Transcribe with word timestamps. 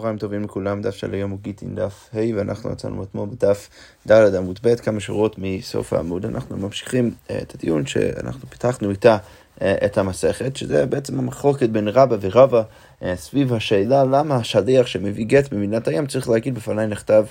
צהריים 0.00 0.18
טובים 0.18 0.44
לכולם, 0.44 0.82
דף 0.82 0.94
של 0.94 1.14
היום 1.14 1.30
הוא 1.30 1.38
גיטין 1.42 1.74
דף 1.74 2.08
ה' 2.14 2.18
ואנחנו 2.36 2.72
יצאנו 2.72 3.02
אתמול 3.02 3.28
בדף 3.28 3.68
ד' 4.06 4.34
עמוד 4.34 4.58
ב', 4.62 4.74
כמה 4.74 5.00
שורות 5.00 5.36
מסוף 5.38 5.92
העמוד. 5.92 6.26
אנחנו 6.26 6.56
ממשיכים 6.56 7.10
uh, 7.10 7.32
את 7.42 7.54
הדיון 7.54 7.86
שאנחנו 7.86 8.48
פיתחנו 8.48 8.90
איתה 8.90 9.16
uh, 9.16 9.62
את 9.84 9.98
המסכת, 9.98 10.56
שזה 10.56 10.86
בעצם 10.86 11.18
המחלוקת 11.18 11.68
בין 11.68 11.88
רבא 11.88 12.16
ורבא 12.20 12.62
uh, 12.62 13.04
סביב 13.14 13.52
השאלה 13.52 14.04
למה 14.04 14.36
השליח 14.36 14.86
שמביא 14.86 15.26
גט 15.26 15.52
במדינת 15.52 15.88
הים 15.88 16.06
צריך 16.06 16.28
להגיד 16.28 16.54
בפניי 16.54 16.86
נכתב 16.86 17.24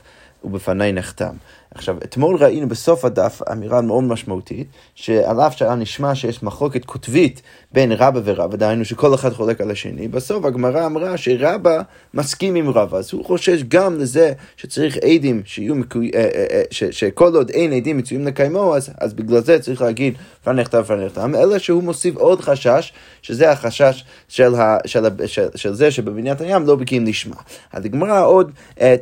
ובפניי 0.43 0.91
נחתם. 0.91 1.35
עכשיו, 1.75 1.97
אתמול 2.03 2.35
ראינו 2.35 2.69
בסוף 2.69 3.05
הדף 3.05 3.41
אמירה 3.51 3.81
מאוד 3.81 4.03
משמעותית, 4.03 4.67
שעל 4.95 5.41
אף 5.41 5.57
שהיה 5.57 5.75
נשמע 5.75 6.15
שיש 6.15 6.43
מחלוקת 6.43 6.85
קוטבית 6.85 7.41
בין 7.71 7.91
רבא 7.91 8.19
ורבא, 8.23 8.57
דהיינו 8.57 8.85
שכל 8.85 9.13
אחד 9.13 9.33
חולק 9.33 9.61
על 9.61 9.71
השני, 9.71 10.07
בסוף 10.07 10.45
הגמרא 10.45 10.85
אמרה 10.85 11.17
שרבא 11.17 11.81
מסכים 12.13 12.55
עם 12.55 12.69
רבא, 12.69 12.97
אז 12.97 13.13
הוא 13.13 13.25
חושש 13.25 13.63
גם 13.67 13.99
לזה 13.99 14.33
שצריך 14.57 14.97
עדים 14.97 15.41
שיהיו 15.45 15.75
מקוי... 15.75 16.11
אה, 16.15 16.19
אה, 16.19 16.45
אה. 16.51 16.91
שכל 16.91 17.35
עוד 17.35 17.49
אין 17.49 17.73
עדים 17.73 17.97
מצויים 17.97 18.27
לקיימו, 18.27 18.75
אז, 18.75 18.89
אז 18.97 19.13
בגלל 19.13 19.41
זה 19.41 19.59
צריך 19.59 19.81
להגיד 19.81 20.13
פן 20.43 20.59
נכתב 20.59 20.83
פן 20.87 21.05
נחתם, 21.05 21.35
אלא 21.35 21.59
שהוא 21.59 21.83
מוסיף 21.83 22.15
עוד 22.15 22.41
חשש, 22.41 22.93
שזה 23.21 23.51
החשש 23.51 24.03
של, 24.27 24.55
ה... 24.55 24.77
של, 24.85 25.05
ה... 25.05 25.09
של... 25.25 25.47
של 25.55 25.73
זה 25.73 25.91
שבבניית 25.91 26.41
הים 26.41 26.65
לא 26.65 26.75
בקיאים 26.75 27.05
לשמה. 27.05 27.35
אז 27.73 27.85
הגמרא 27.85 28.25
עוד 28.25 28.51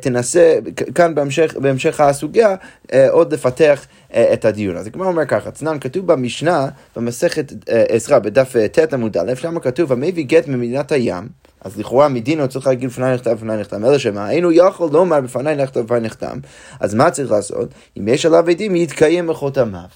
תנסה, 0.00 0.58
כאן 0.94 1.14
בהמשך, 1.14 1.31
בהמשך 1.56 2.00
הסוגיה, 2.00 2.54
אה, 2.92 3.10
עוד 3.10 3.32
לפתח 3.32 3.86
אה, 4.14 4.32
את 4.32 4.44
הדיון. 4.44 4.76
אז 4.76 4.86
הגמרא 4.86 5.06
אומר 5.06 5.26
ככה, 5.26 5.50
צנן 5.50 5.78
כתוב 5.78 6.06
במשנה, 6.06 6.68
במסכת 6.96 7.52
אה, 7.68 7.84
עזרא, 7.88 8.18
בדף 8.18 8.54
ט' 8.72 8.92
עמוד 8.92 9.16
א', 9.16 9.34
שם 9.34 9.58
כתוב, 9.58 9.92
המביא 9.92 10.24
גט 10.24 10.48
ממדינת 10.48 10.92
הים, 10.92 11.28
אז 11.60 11.78
לכאורה 11.78 12.08
מדינו 12.08 12.48
צריך 12.48 12.66
להגיד 12.66 12.88
בפני 12.88 13.14
נחתם 13.14 13.34
בפני 13.34 13.56
נחתם, 13.56 13.84
אלא 13.84 13.98
שמה, 13.98 14.30
אינו 14.30 14.52
יכול 14.52 14.90
לומר 14.92 15.20
בפני 15.20 15.54
נחתם 15.54 15.82
בפני 15.82 16.00
נחתם, 16.00 16.38
אז 16.80 16.94
מה 16.94 17.10
צריך 17.10 17.30
לעשות? 17.30 17.68
אם 17.98 18.08
יש 18.08 18.26
עליו 18.26 18.50
עדים, 18.50 18.76
יתקיים 18.76 19.26
בחותמיו. 19.26 19.88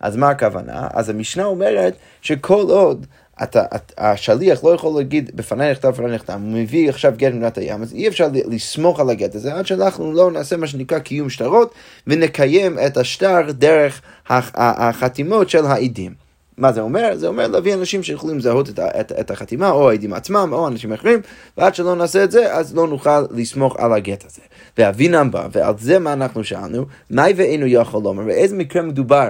אז 0.00 0.16
מה 0.16 0.28
הכוונה? 0.28 0.88
אז 0.94 1.08
המשנה 1.08 1.44
אומרת 1.44 1.96
שכל 2.22 2.64
עוד 2.68 3.06
אתה, 3.42 3.64
אתה, 3.74 4.10
השליח 4.12 4.64
לא 4.64 4.74
יכול 4.74 4.98
להגיד 4.98 5.30
בפניי 5.34 5.70
נכתב 5.70 5.88
בפניי 5.88 6.14
נכתב, 6.14 6.32
הוא 6.32 6.40
מביא 6.40 6.88
עכשיו 6.88 7.12
גט 7.16 7.32
ממדינת 7.32 7.58
הים, 7.58 7.82
אז 7.82 7.92
אי 7.92 8.08
אפשר 8.08 8.28
לסמוך 8.32 9.00
על 9.00 9.10
הגט 9.10 9.34
הזה 9.34 9.54
עד 9.54 9.66
שאנחנו 9.66 10.12
לא 10.12 10.30
נעשה 10.30 10.56
מה 10.56 10.66
שנקרא 10.66 10.98
קיום 10.98 11.30
שטרות 11.30 11.74
ונקיים 12.06 12.78
את 12.86 12.96
השטר 12.96 13.40
דרך 13.50 14.00
החתימות 14.28 15.50
של 15.50 15.66
העדים. 15.66 16.28
מה 16.58 16.72
זה 16.72 16.80
אומר? 16.80 17.16
זה 17.16 17.26
אומר 17.26 17.46
להביא 17.46 17.74
אנשים 17.74 18.02
שיכולים 18.02 18.38
לזהות 18.38 18.68
את, 18.68 18.78
את, 18.78 19.12
את 19.20 19.30
החתימה, 19.30 19.70
או 19.70 19.90
העדים 19.90 20.12
עצמם, 20.12 20.48
או 20.52 20.68
אנשים 20.68 20.92
אחרים, 20.92 21.20
ועד 21.58 21.74
שלא 21.74 21.96
נעשה 21.96 22.24
את 22.24 22.30
זה, 22.30 22.54
אז 22.54 22.74
לא 22.74 22.88
נוכל 22.88 23.20
לסמוך 23.30 23.76
על 23.78 23.92
הגט 23.92 24.24
הזה. 24.24 24.42
ואבינם 24.78 25.30
בא, 25.30 25.48
ועל 25.52 25.74
זה 25.78 25.98
מה 25.98 26.12
אנחנו 26.12 26.44
שאלנו, 26.44 26.84
מהי 27.10 27.32
ואינו 27.36 27.66
יכול 27.66 28.02
לומר, 28.02 28.24
באיזה 28.24 28.56
מקרה 28.56 28.82
מדובר? 28.82 29.28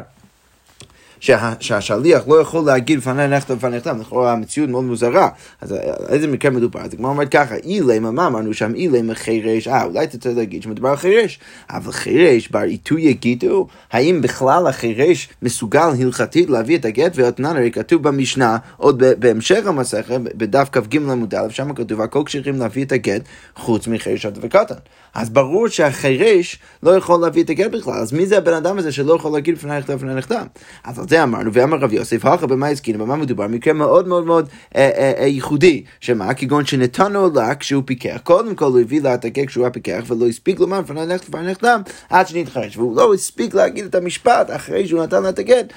שה, 1.20 1.52
שהשליח 1.60 2.28
לא 2.28 2.40
יכול 2.40 2.64
להגיד 2.66 2.98
לפני 2.98 3.28
נכתב 3.28 3.54
לפני 3.54 3.76
נכתב, 3.76 3.96
לכאורה 4.00 4.32
המציאות 4.32 4.70
מאוד 4.70 4.84
מוזרה. 4.84 5.28
אז 5.60 5.74
איזה 6.08 6.26
מקרה 6.26 6.50
מדובר? 6.50 6.80
אז 6.80 6.94
הגמרא 6.94 7.10
אומרת 7.10 7.28
ככה, 7.28 7.54
אילמה, 7.56 8.10
מה 8.10 8.26
אמרנו 8.26 8.54
שם? 8.54 8.74
אילמה 8.74 9.14
חירש, 9.14 9.68
אה, 9.68 9.84
אולי 9.84 10.06
תצא 10.06 10.30
להגיד 10.30 10.62
שמדובר 10.62 10.88
על 10.88 10.96
חירש, 10.96 11.38
אבל 11.70 11.92
חירש 11.92 12.48
בר 12.48 12.58
עיתוי 12.58 13.02
יגידו, 13.02 13.66
האם 13.92 14.20
בכלל 14.22 14.66
החירש 14.66 15.28
מסוגל 15.42 15.88
הלכתית 16.00 16.50
להביא 16.50 16.78
את 16.78 16.84
הגט 16.84 17.12
ואתנן, 17.14 17.56
הרי 17.56 17.70
כתוב 17.70 18.02
במשנה, 18.02 18.56
עוד 18.76 19.02
בהמשך 19.18 19.66
המסכת, 19.66 20.20
בדף 20.34 20.68
כ"ג 20.72 20.96
עמוד 20.96 21.34
א', 21.34 21.50
שם 21.50 21.74
כתוב, 21.74 22.00
הכל 22.00 22.22
כשרים 22.26 22.58
להביא 22.58 22.84
את 22.84 22.92
הגט, 22.92 23.22
חוץ 23.56 23.86
מחירש 23.86 24.26
וקטן. 24.40 24.74
אז 25.14 25.30
ברור 25.30 25.68
שהחירש 25.68 26.58
לא 26.82 26.90
יכול 26.90 27.20
להביא 27.20 27.44
את 27.44 27.50
הגט 27.50 27.70
בכלל, 27.70 27.94
אז 27.94 28.12
מי 28.12 28.26
זה 28.26 28.38
הבן 28.38 28.54
אדם 28.54 28.78
הזה 28.78 28.92
שלא 28.92 29.14
יכול 29.14 29.32
להגיד 29.32 29.54
לפני 29.54 29.78
נכתב 29.78 29.92
לפני 29.92 30.14
נכתב? 30.14 30.44
אז 30.84 31.00
זה 31.08 31.22
אמרנו, 31.22 31.52
ואמר 31.52 31.78
רב 31.78 31.92
יוסף, 31.92 32.24
הלכה 32.24 32.46
במה 32.46 32.68
הזכינו, 32.68 32.98
במה 32.98 33.16
מדובר? 33.16 33.46
מקרה 33.46 33.72
מאוד 33.72 34.08
מאוד 34.08 34.26
מאוד 34.26 34.48
אה, 34.76 34.90
אה, 34.96 35.12
אה, 35.18 35.26
ייחודי, 35.26 35.84
שמה? 36.00 36.34
כגון 36.34 36.66
שנתנו 36.66 37.30
לה 37.34 37.54
כשהוא 37.54 37.82
פיקח. 37.86 38.20
קודם 38.22 38.54
כל 38.54 38.64
הוא 38.64 38.80
הביא 38.80 39.02
לה 39.02 39.14
את 39.14 39.24
הגט 39.24 39.46
כשהוא 39.46 39.64
היה 39.64 39.70
פיקח, 39.70 40.04
ולא 40.06 40.26
הספיק 40.26 40.60
לומר 40.60 40.80
לפני 40.80 41.06
נכתב 41.06 41.28
לפני 41.28 41.50
נכתב, 41.50 41.78
עד 42.10 42.28
שנתחרש. 42.28 42.76
והוא 42.76 42.96
לא 42.96 43.14
הספיק 43.14 43.54
להגיד 43.54 43.84
את 43.84 43.94
המשפט 43.94 44.50
אחרי 44.50 44.88
שהוא 44.88 45.02
נתן 45.02 45.22
לה 45.22 45.28
את 45.28 45.38
הגט, 45.38 45.72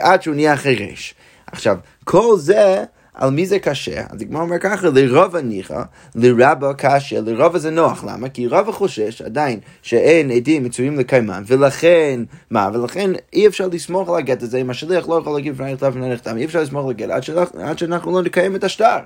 עד 0.00 0.22
שהוא 0.22 0.34
נהיה 0.34 0.56
חירש. 0.56 1.14
עכשיו, 1.52 1.76
כל 2.04 2.34
זה... 2.38 2.84
על 3.14 3.30
מי 3.30 3.46
זה 3.46 3.58
קשה? 3.58 4.00
אז 4.10 4.22
הגמרא 4.22 4.42
אומר 4.42 4.58
ככה, 4.58 4.88
לרוב 4.88 5.36
הניחא, 5.36 5.82
לרבה 6.14 6.74
קשה, 6.74 7.20
לרבה 7.20 7.58
זה 7.58 7.70
נוח, 7.70 8.04
למה? 8.04 8.28
כי 8.28 8.46
רבה 8.46 8.72
חושש 8.72 9.22
עדיין 9.22 9.60
שאין 9.82 10.30
עדים 10.30 10.64
מצויים 10.64 10.98
לקיימן, 10.98 11.42
ולכן, 11.46 12.20
מה? 12.50 12.70
ולכן 12.72 13.10
אי 13.32 13.46
אפשר 13.46 13.68
לסמוך 13.68 14.08
על 14.08 14.14
הגט 14.14 14.42
הזה, 14.42 14.58
אם 14.58 14.70
השליח 14.70 15.08
לא 15.08 15.14
יכול 15.14 15.34
להגיד 15.34 15.52
לפני 15.52 15.72
נכתב 15.72 15.86
לפני 15.86 16.12
נכתב, 16.12 16.36
אי 16.36 16.44
אפשר 16.44 16.62
לסמוך 16.62 16.84
על 16.84 16.90
הגט 16.90 17.10
עד 17.58 17.78
שאנחנו 17.78 18.12
לא 18.12 18.22
נקיים 18.22 18.56
את 18.56 18.64
השטר. 18.64 18.98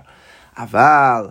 אבל... 0.59 1.27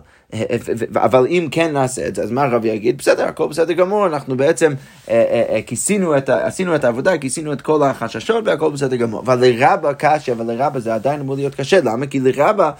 אבל 0.94 1.26
אם 1.26 1.48
כן 1.50 1.72
נעשה 1.72 2.08
את 2.08 2.14
זה, 2.14 2.22
אז 2.22 2.30
מה 2.30 2.42
הרב 2.42 2.64
יגיד? 2.64 2.98
בסדר, 2.98 3.24
הכל 3.24 3.48
בסדר 3.48 3.72
גמור, 3.72 4.06
אנחנו 4.06 4.36
בעצם 4.36 4.72
אה, 5.08 5.14
אה, 5.14 5.54
אה, 5.54 5.62
כיסינו 5.62 6.16
את, 6.16 6.28
עשינו 6.28 6.74
את 6.74 6.84
העבודה, 6.84 7.18
כיסינו 7.18 7.52
את 7.52 7.60
כל 7.60 7.82
החששות 7.82 8.44
והכל 8.46 8.70
בסדר 8.70 8.96
גמור. 8.96 9.20
אבל 9.20 9.44
לרבה 9.44 9.94
קשה, 9.94 10.32
אבל 10.32 10.52
לרבה 10.52 10.80
זה 10.80 10.94
עדיין 10.94 11.20
אמור 11.20 11.36
להיות 11.36 11.54
קשה, 11.54 11.80
למה? 11.84 12.06
כי 12.06 12.20
לרבה, 12.20 12.70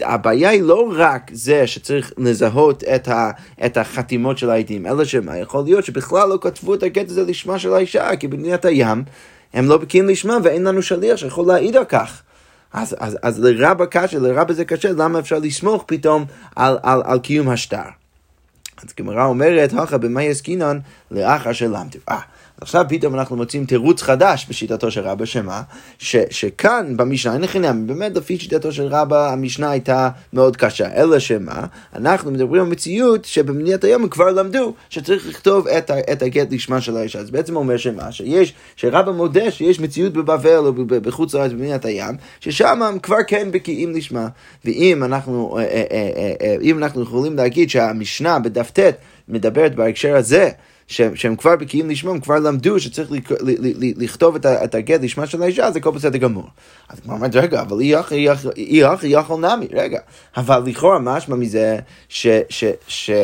הבעיה 0.00 0.48
היא 0.48 0.62
לא 0.62 0.92
רק 0.96 1.30
זה 1.32 1.66
שצריך 1.66 2.12
לזהות 2.18 2.84
את, 2.84 3.08
ה, 3.08 3.30
את 3.66 3.76
החתימות 3.76 4.38
של 4.38 4.50
העדים, 4.50 4.86
אלא 4.86 5.04
שמה, 5.04 5.38
יכול 5.38 5.64
להיות 5.64 5.84
שבכלל 5.84 6.28
לא 6.28 6.38
כתבו 6.40 6.74
את 6.74 6.82
הקטע 6.82 7.10
הזה 7.10 7.24
לשמה 7.24 7.58
של 7.58 7.74
האישה, 7.74 8.16
כי 8.16 8.28
במדינת 8.28 8.64
הים 8.64 9.04
הם 9.54 9.66
לא 9.66 9.76
בקיאים 9.76 10.08
לשמה 10.08 10.36
ואין 10.42 10.64
לנו 10.64 10.82
שליח 10.82 11.16
שיכול 11.16 11.46
להעיד 11.46 11.76
על 11.76 11.84
כך. 11.84 12.22
אז, 12.72 12.96
אז, 12.98 13.18
אז 13.22 13.40
לרבה 13.40 13.86
קשה, 13.86 14.18
לרבה 14.18 14.54
זה 14.54 14.64
קשה, 14.64 14.92
למה 14.92 15.18
אפשר 15.18 15.38
לסמוך 15.38 15.84
פתאום 15.86 16.24
על, 16.56 16.78
על, 16.82 17.02
על 17.04 17.18
קיום 17.18 17.48
השטר? 17.48 17.82
אז 18.82 18.94
גמרא 18.98 19.24
אומרת, 19.24 19.72
הכה 19.72 19.98
במאי 19.98 20.28
עסקינן 20.28 20.78
לאחר 21.10 21.52
שלמדו. 21.52 21.98
אה, 22.08 22.20
עכשיו 22.60 22.84
פתאום 22.88 23.14
אנחנו 23.14 23.36
מוצאים 23.36 23.64
תירוץ 23.64 24.02
חדש 24.02 24.46
בשיטתו 24.48 24.90
של 24.90 25.00
רבא, 25.00 25.24
שמה? 25.24 25.62
ש, 25.98 26.16
שכאן 26.30 26.96
במשנה, 26.96 27.34
אין 27.34 27.46
חינם, 27.46 27.86
באמת 27.86 28.16
לפי 28.16 28.38
שיטתו 28.38 28.72
של 28.72 28.86
רבא 28.86 29.32
המשנה 29.32 29.70
הייתה 29.70 30.08
מאוד 30.32 30.56
קשה, 30.56 30.94
אלא 30.94 31.18
שמה? 31.18 31.66
אנחנו 31.94 32.30
מדברים 32.30 32.62
על 32.62 32.68
מציאות 32.68 33.24
שבמדינת 33.24 33.84
היום 33.84 34.02
הם 34.02 34.08
כבר 34.08 34.30
למדו 34.30 34.74
שצריך 34.90 35.28
לכתוב 35.28 35.68
את, 35.68 35.90
את 36.12 36.22
הגט 36.22 36.52
לשמה 36.52 36.80
של 36.80 36.96
האישה. 36.96 37.18
אז 37.18 37.30
בעצם 37.30 37.56
אומר 37.56 37.76
שמה? 37.76 38.12
שיש, 38.12 38.54
שרבא 38.76 39.12
מודה 39.12 39.50
שיש 39.50 39.80
מציאות 39.80 40.12
בבבל 40.12 40.58
או 40.66 40.72
בחוץ 40.86 41.34
לארץ 41.34 41.52
במדינת 41.52 41.84
הים, 41.84 42.14
ששם 42.40 42.82
הם 42.82 42.98
כבר 42.98 43.22
כן 43.26 43.48
בקיאים 43.50 43.92
לשמה. 43.92 44.28
ואם 44.64 45.04
אנחנו, 45.04 45.58
אה, 45.58 45.62
אה, 45.62 46.10
אה, 46.40 46.56
אם 46.62 46.78
אנחנו 46.78 47.02
יכולים 47.02 47.36
להגיד 47.36 47.70
שהמשנה 47.70 48.38
בדף 48.38 48.70
ט' 48.70 48.92
מדברת 49.28 49.74
בהקשר 49.74 50.16
הזה, 50.16 50.50
שהם, 50.86 51.16
שהם 51.16 51.36
כבר 51.36 51.56
בקיאים 51.56 51.90
לשמם, 51.90 52.20
כבר 52.20 52.38
למדו 52.38 52.80
שצריך 52.80 53.10
לכתוב 53.96 54.36
את 54.46 54.74
הגט 54.74 55.00
לשמה 55.02 55.26
של 55.26 55.42
האישה, 55.42 55.70
זה 55.70 55.78
הכל 55.78 55.90
בסדר 55.90 56.18
גמור. 56.18 56.48
אז 56.88 57.00
כמו 57.00 57.14
אומרת, 57.14 57.36
רגע, 57.36 57.60
אבל 57.60 57.80
אי 58.56 58.84
הכי 58.84 59.06
יכול 59.06 59.40
נמי, 59.40 59.66
רגע. 59.72 60.00
אבל 60.36 60.62
לכאורה 60.66 60.98
משמע 60.98 61.36
מזה 61.36 61.78
שאם... 62.08 63.16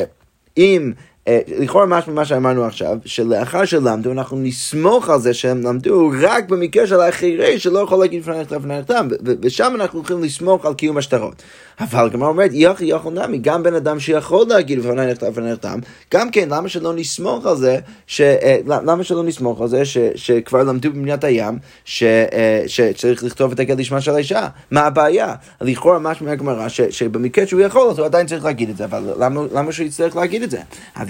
אה, 0.58 1.11
לכאורה 1.28 1.86
משהו 1.86 2.12
ממה 2.12 2.24
שאמרנו 2.24 2.64
עכשיו, 2.64 2.98
שלאחר 3.04 3.64
שלמדו, 3.64 4.12
אנחנו 4.12 4.36
נסמוך 4.36 5.10
על 5.10 5.20
זה 5.20 5.34
שהם 5.34 5.62
למדו 5.62 6.10
רק 6.20 6.48
במקרה 6.48 6.86
של 6.86 7.00
החירי 7.00 7.58
שלא 7.58 7.78
יכול 7.78 7.98
להגיד 7.98 8.20
לפני 8.20 8.40
נכתב 8.40 8.56
לפני 8.56 8.78
נכתב, 8.78 9.04
ושם 9.42 9.72
אנחנו 9.74 9.98
הולכים 9.98 10.22
לסמוך 10.22 10.66
על 10.66 10.74
קיום 10.74 10.96
השטרות. 10.98 11.42
אבל 11.80 12.04
הגמרא 12.04 12.28
אומרת, 12.28 12.50
יחי 12.54 12.84
יכול 12.84 13.12
נמי, 13.12 13.38
גם 13.38 13.62
בן 13.62 13.74
אדם 13.74 14.00
שיכול 14.00 14.46
להגיד 14.48 14.78
לפני 14.78 15.06
נכתב 15.06 15.26
לפני 15.26 15.52
נכתב, 15.52 15.78
גם 16.14 16.30
כן, 16.30 16.48
למה 16.50 16.68
שלא 16.68 16.92
נסמוך 16.94 17.46
על 17.46 17.56
זה, 17.56 17.78
ש, 18.06 18.20
אה, 18.20 18.56
למה 18.66 19.04
שלא 19.04 19.22
נסמוך 19.22 19.60
על 19.60 19.68
זה 19.68 19.84
ש, 19.84 19.98
שכבר 20.14 20.62
למדו 20.62 20.90
במדינת 20.90 21.24
הים, 21.24 21.58
ש, 21.84 22.02
אה, 22.02 22.62
שצריך 22.66 23.24
לכתוב 23.24 23.52
את 23.52 23.60
הגל 23.60 23.74
לשמה 23.78 24.00
של 24.00 24.14
האישה? 24.14 24.48
מה 24.70 24.80
הבעיה? 24.80 25.34
לכאורה 25.60 25.98
משהו 25.98 26.26
מהגמרא, 26.26 26.68
שבמקרה 26.68 27.46
שהוא 27.46 27.60
יכול, 27.60 27.90
אז 27.90 27.98
הוא 27.98 28.06
עדיין 28.06 28.26
צריך 28.26 28.44
להגיד 28.44 28.70
את 28.70 28.76
זה, 28.76 28.84
אבל 28.84 29.10
למה, 29.18 29.40
למה 29.54 29.72
שהוא 29.72 29.86
יצטרך 29.86 30.16
להגיד 30.16 30.42
את 30.42 30.50
זה? 30.50 30.58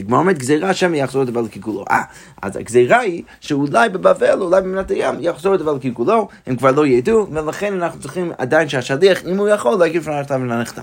הגמרא 0.02 0.18
אומרת 0.18 0.38
גזירה 0.38 0.74
שם 0.74 0.94
יחזור 0.94 1.22
את 1.22 1.26
דבר 1.26 1.40
לכיכולו. 1.40 1.84
אה, 1.90 2.02
אז 2.42 2.56
הגזירה 2.56 2.98
היא 2.98 3.22
שאולי 3.40 3.88
בבבל, 3.88 4.40
אולי 4.40 4.60
במדינת 4.60 4.90
הים, 4.90 5.14
יחזור 5.20 5.54
את 5.54 5.60
דבר 5.60 5.72
לכיכולו, 5.72 6.28
הם 6.46 6.56
כבר 6.56 6.70
לא 6.70 6.86
ידעו, 6.86 7.26
ולכן 7.32 7.74
אנחנו 7.74 8.00
צריכים 8.00 8.32
עדיין 8.38 8.68
שהשליח, 8.68 9.24
אם 9.26 9.36
הוא 9.36 9.48
יכול, 9.48 9.78
להגיד 9.78 10.00
לפני 10.00 10.20
נכתב 10.20 10.38
ולנחתם. 10.42 10.82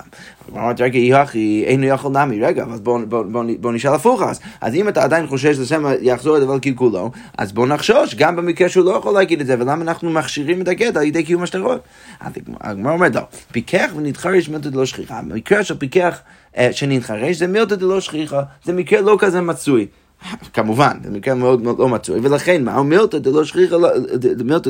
אמרתי, 0.52 0.84
רגע, 0.84 0.98
יחי, 0.98 1.64
אינו 1.68 1.86
יכול 1.86 2.12
נמי, 2.12 2.42
רגע, 2.42 2.66
אז 2.74 2.80
בוא, 2.80 3.00
בוא, 3.08 3.24
בוא, 3.24 3.44
בוא 3.60 3.72
נשאל 3.72 3.94
הפוך 3.94 4.22
אז. 4.22 4.40
אז 4.62 4.76
אם 4.76 4.90
אתה 4.90 5.04
עדיין 5.04 5.28
חושש 5.28 5.60
לשם 5.60 5.86
יחזור 6.02 6.38
את 6.38 6.42
דבר 6.42 6.56
לכיכולו, 6.56 7.12
אז 7.38 7.52
בוא 7.52 7.68
נחשוש, 7.68 8.16
גם 8.16 8.36
במקרה 8.36 8.70
שהוא 8.70 8.86
לא 8.86 8.92
יכול 8.92 9.14
להגיד 9.14 9.42
את 9.42 9.48
זה, 9.48 9.56
ולמה 9.60 9.82
אנחנו 9.82 10.10
מכשירים 10.10 10.62
את 10.62 10.68
הגט 10.68 10.96
על 10.98 11.04
ידי 11.04 11.24
קיום 11.24 11.44
השטרות? 11.44 11.82
הגמרא 12.62 12.94
אומרת, 12.94 13.16
לא, 13.16 13.22
פיקח 13.52 13.92
ונדחר 13.96 14.34
יש 14.34 14.50
מתוד 14.50 14.76
לא 14.76 14.86
שכיחה. 14.86 15.22
במקרה 15.22 15.64
של 15.64 15.78
פיקח 15.78 16.22
שנתחרש, 16.72 17.36
זה 17.36 17.48
מילתא 17.48 17.76
דלא 17.76 18.00
שכיחה, 18.00 18.42
זה 18.64 18.74
מקרה 18.74 19.02
לא 19.02 19.16
כזה 19.20 19.42
מצוי. 19.42 19.88
כמובן, 20.54 20.98
זה 21.04 21.10
מקרה 21.10 21.36
מאוד 21.36 21.62
מאוד 21.62 21.80
לא 21.80 21.90
מצוי, 21.90 22.20
ולכן 22.24 22.64
מה, 22.64 22.84
מילתא 22.84 23.18
דלא 23.18 23.44
שכיחה 23.44 23.76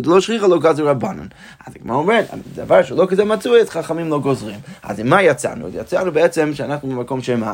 לא- 0.06 0.20
שכיחה 0.22 0.48
לא 0.48 0.60
גזר 0.60 0.88
רבנן. 0.88 1.28
אז 1.68 1.74
כמו 1.82 1.94
אומרת, 1.94 2.26
דבר 2.56 2.84
שלא 2.84 3.06
כזה 3.10 3.26
מצוי, 3.26 3.62
אז 3.62 3.70
חכמים 3.70 4.10
לא 4.10 4.20
גוזרים. 4.20 4.60
אז 4.84 5.00
עם 5.00 5.10
מה 5.10 5.24
יצאנו? 5.24 5.68
יצאנו 5.74 6.12
בעצם 6.12 6.52
שאנחנו 6.54 6.90
במקום 6.90 7.22
שמה. 7.22 7.54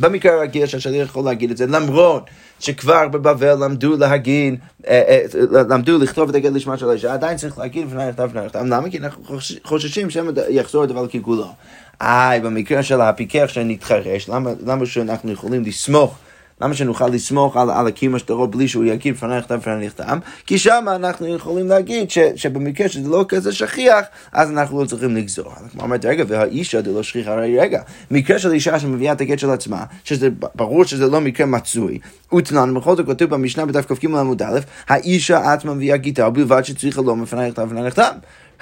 במקרה 0.00 0.32
הרגיל 0.32 0.66
שהשליח 0.66 1.08
יכול 1.08 1.24
להגיד 1.24 1.50
את 1.50 1.56
זה, 1.56 1.66
למרות 1.66 2.30
שכבר 2.60 3.08
בבבל 3.08 3.64
למדו 3.64 3.96
להגיד, 3.96 4.54
אה, 4.88 5.02
אה, 5.08 5.22
למדו 5.68 5.98
לכתוב 5.98 6.28
את 6.28 6.34
הגד 6.34 6.52
לשמה 6.52 6.76
של 6.76 6.90
האישה, 6.90 7.12
עדיין 7.12 7.36
צריך 7.36 7.58
להגיד 7.58 7.86
לפני 7.86 8.08
נכתב 8.08 8.22
לפני 8.24 8.44
נכתב. 8.44 8.58
למה? 8.58 8.90
כי 8.90 8.98
אנחנו 8.98 9.38
חוששים 9.64 10.10
שמא 10.10 10.32
יחזור 10.48 10.82
הדבר 10.82 11.08
ככולו. 11.08 11.52
איי, 12.00 12.40
במקרה 12.40 12.82
של 12.82 13.00
הפיקח 13.00 13.44
שנתחרש, 13.48 14.28
למה, 14.28 14.50
למה 14.66 14.86
שאנחנו 14.86 15.32
יכולים 15.32 15.62
לסמוך 15.64 16.18
למה 16.60 16.74
שנוכל 16.74 17.08
לסמוך 17.08 17.56
על, 17.56 17.70
על 17.70 17.86
הקיום 17.86 18.18
שטרו 18.18 18.46
בלי 18.46 18.68
שהוא 18.68 18.84
יגיד 18.84 19.14
לפני 19.14 19.38
נכתב 19.38 19.54
לפני 19.54 19.86
נכתב? 19.86 20.18
כי 20.46 20.58
שם 20.58 20.84
אנחנו 20.88 21.26
יכולים 21.26 21.68
להגיד 21.68 22.10
ש, 22.10 22.18
שבמקרה 22.36 22.88
שזה 22.88 23.08
לא 23.08 23.24
כזה 23.28 23.52
שכיח, 23.52 24.04
אז 24.32 24.50
אנחנו 24.50 24.82
לא 24.82 24.86
צריכים 24.86 25.16
לגזור. 25.16 25.52
כמו 25.72 25.82
אומרת, 25.82 26.04
רגע, 26.04 26.24
והאישה 26.28 26.80
לא 26.86 27.02
שכיחה, 27.02 27.32
הרי 27.32 27.58
רגע, 27.58 27.82
מקרה 28.10 28.38
של 28.38 28.52
אישה 28.52 28.78
שמביאה 28.78 29.12
את 29.12 29.20
הגט 29.20 29.38
של 29.38 29.50
עצמה, 29.50 29.84
שזה 30.04 30.28
ברור 30.54 30.84
שזה 30.84 31.06
לא 31.06 31.20
מקרה 31.20 31.46
מצוי, 31.46 31.98
ותנן, 32.36 32.74
בכל 32.74 32.96
זאת 32.96 33.06
כתוב 33.06 33.30
במשנה 33.30 33.66
בדף 33.66 33.86
כ"ג 33.86 34.06
עמוד 34.06 34.42
א', 34.42 34.58
האישה 34.88 35.52
עצמה 35.52 35.74
מביאה 35.74 35.96
גיטה, 35.96 36.28
ובלבד 36.28 36.64
שצריכה 36.64 37.02
לא 37.02 37.16
מפני 37.16 37.48
נכתב 37.48 37.62
לפני 37.62 37.82
נכתב. 37.82 38.12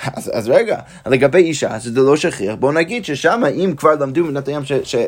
אז, 0.05 0.31
אז 0.35 0.49
רגע, 0.49 0.79
לגבי 1.07 1.39
אישה, 1.39 1.81
שזה 1.81 2.01
לא 2.01 2.17
שכיח, 2.17 2.55
בוא 2.55 2.73
נגיד 2.73 3.05
ששם, 3.05 3.43
אם 3.65 3.75
כבר 3.77 3.95
למדו 4.01 4.25
מנת 4.25 4.49
הים 4.49 4.63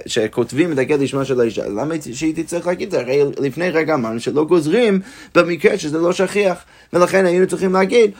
שכותבים 0.06 0.72
את 0.72 0.78
הגט 0.78 1.00
לשמה 1.00 1.24
של 1.24 1.40
האישה, 1.40 1.68
למה 1.68 1.94
שהיא 2.12 2.34
תצטרך 2.36 2.66
להגיד 2.66 2.86
את 2.86 2.92
זה? 2.92 2.98
הרי 3.00 3.20
לפני 3.40 3.70
רגע 3.70 3.94
אמרנו 3.94 4.20
שלא 4.20 4.44
גוזרים 4.44 5.00
במקרה 5.34 5.78
שזה 5.78 5.98
לא 5.98 6.12
שכיח, 6.12 6.58
ולכן 6.92 7.26
היינו 7.26 7.46
צריכים 7.46 7.72
להגיד 7.72 8.10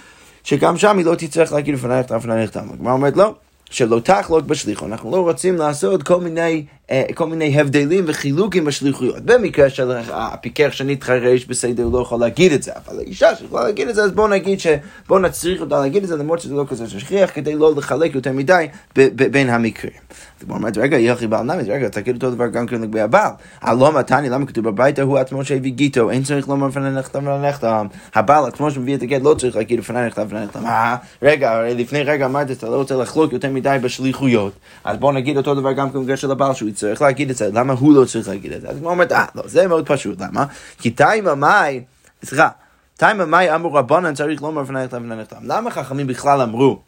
שגם 0.45 0.77
שם 0.77 0.99
היא 0.99 1.07
לא 1.07 1.15
תצטרך 1.15 1.53
להגיד 1.53 1.75
לפנייך 1.75 2.11
לפנייך 2.11 2.51
תם. 2.51 2.67
הגמרא 2.73 2.93
אומרת 2.93 3.17
לא. 3.17 3.35
שלא 3.71 4.01
תחלוק 4.05 4.45
בשליחו. 4.45 4.87
אנחנו 4.87 5.11
לא 5.11 5.21
רוצים 5.21 5.57
לעשות 5.57 6.03
כל 6.03 6.21
מיני, 6.21 6.65
כל 7.15 7.27
מיני 7.27 7.61
הבדלים 7.61 8.05
וחילוקים 8.07 8.65
בשליחויות. 8.65 9.21
במקרה 9.21 9.71
של 9.71 9.93
הפיקח 10.11 10.69
שנתחרש 10.71 11.45
בסדר, 11.45 11.89
לא 11.89 11.99
יכול 11.99 12.21
להגיד 12.21 12.53
את 12.53 12.63
זה, 12.63 12.73
אבל 12.87 12.99
האישה 12.99 13.37
שיכולה 13.37 13.65
להגיד 13.65 13.89
את 13.89 13.95
זה, 13.95 14.03
אז 14.03 14.13
בואו 14.13 14.29
נגיד 14.29 14.61
ש... 14.61 14.67
בואו 15.09 15.21
נצריך 15.21 15.61
אותה 15.61 15.81
להגיד 15.81 16.03
את 16.03 16.09
זה, 16.09 16.17
למרות 16.17 16.41
שזה 16.41 16.55
לא 16.55 16.65
כזה 16.69 16.91
שכיח, 16.91 17.31
כדי 17.35 17.55
לא 17.55 17.73
לחלק 17.77 18.15
יותר 18.15 18.33
מדי 18.33 18.67
בין 19.15 19.51
המקרים. 19.51 19.93
אז 20.41 20.47
הוא 20.49 20.57
אומרת, 20.57 20.79
רגע, 20.79 20.99
יחי 20.99 21.27
בעל 21.27 21.43
נמי, 21.43 21.63
רגע, 21.63 21.89
תגיד 21.89 22.15
אותו 22.15 22.31
דבר 22.31 22.47
גם 22.47 22.67
כן 22.67 22.81
לגבי 22.81 23.01
הבעל. 23.01 23.33
הלא 23.61 23.99
מתני, 23.99 24.29
למה 24.29 24.47
כתוב 24.47 24.69
בביתה 24.69 25.03
הוא 25.03 25.19
עצמו 25.19 25.45
שהביא 25.45 25.73
גיטו, 25.73 26.11
אין 26.11 26.23
צריך 26.23 26.49
לומר 26.49 26.67
לפני 26.67 26.91
נכתב 26.91 27.21
ולנכתב. 27.25 27.87
הבעל 28.15 28.47
עצמו 28.47 28.71
שמביא 28.71 28.95
את 28.95 29.03
הגט 29.03 29.23
לא 29.23 29.35
צריך 29.35 29.57
להגיד 29.57 29.79
לפני 29.79 30.07
נכתב 30.07 30.27
ולנכתב. 30.29 30.61
אה, 30.65 30.97
רגע, 31.23 31.63
לפני 31.63 32.03
רגע 32.03 32.27
אמרת, 32.27 32.51
אתה 32.51 32.67
לא 32.67 32.77
רוצה 32.77 32.97
לחלוק 32.97 33.33
יותר 33.33 33.51
מדי 33.51 33.77
בשליחויות, 33.83 34.53
אז 34.85 34.97
בואו 34.97 35.13
נגיד 35.13 35.37
אותו 35.37 35.55
דבר 35.55 35.73
גם 35.73 35.93
במקרה 35.93 36.17
של 36.17 36.31
הבעל, 36.31 36.55
שהוא 36.55 36.69
יצטרך 36.79 37.03
להגיד 37.03 37.31
את 37.31 37.37
זה, 37.37 37.51
למה 37.53 37.73
הוא 37.73 37.95
לא 37.95 38.05
צריך 38.05 38.29
להגיד 38.29 38.53
את 38.53 38.61
זה? 38.61 38.69
אז 38.69 38.79
הוא 38.79 38.91
אומר, 38.91 39.05
אה, 39.13 39.25
לא, 39.35 39.43
זה 39.47 39.67
מאוד 39.67 39.87
פשוט, 39.87 40.21
למה? 40.21 40.47
כי 40.79 40.91
תימא 40.91 41.35
מאי, 41.35 41.85
סליחה, 42.25 42.49
תימא 42.97 43.25
מאי 43.25 43.55
אמרו 43.55 43.73
רבנן 43.75 44.15
צריך 44.15 44.43
לומר 44.43 44.63
לפני 44.63 44.85
נכתב 44.85 44.97
ולנכתב. 44.97 45.37
למה 45.43 45.71
חכמים 45.71 46.07
בכלל 46.07 46.41
אמרו 46.41 46.83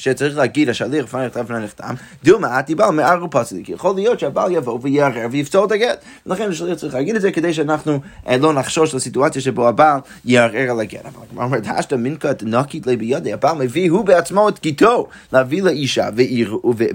שצריך 0.00 0.36
להגיד 0.36 0.68
השליח 0.68 1.04
לפני 1.04 1.26
נכתב 1.26 1.40
לפני 1.40 1.64
נחתם, 1.64 1.94
דילמה 2.24 2.58
עתי 2.58 2.74
בעל 2.74 2.90
מערער 2.90 3.26
פסלי, 3.30 3.64
כי 3.64 3.72
יכול 3.72 3.94
להיות 3.94 4.20
שהבעל 4.20 4.52
יבוא 4.52 4.78
ויערער 4.82 5.26
ויפתור 5.30 5.64
את 5.64 5.72
הגט. 5.72 6.04
ולכן 6.26 6.50
השליח 6.50 6.78
צריך 6.78 6.94
להגיד 6.94 7.16
את 7.16 7.22
זה 7.22 7.32
כדי 7.32 7.54
שאנחנו 7.54 8.00
אה, 8.28 8.36
לא 8.36 8.52
נחשוש 8.52 8.94
לסיטואציה 8.94 9.42
שבו 9.42 9.68
הבעל 9.68 10.00
יערער 10.24 10.70
על 10.70 10.80
הגט. 10.80 11.00
אבל 11.04 11.26
כמו 11.30 11.42
אומרת, 11.42 11.66
השתא 11.66 11.94
מינקה 11.94 12.30
נקית 12.42 12.86
לי 12.86 12.96
בידי, 12.96 13.32
הבעל 13.32 13.56
מביא 13.56 13.90
הוא 13.90 14.04
בעצמו 14.04 14.48
את 14.48 14.60
גיתו 14.62 15.06
להביא 15.32 15.62
לאישה 15.62 16.08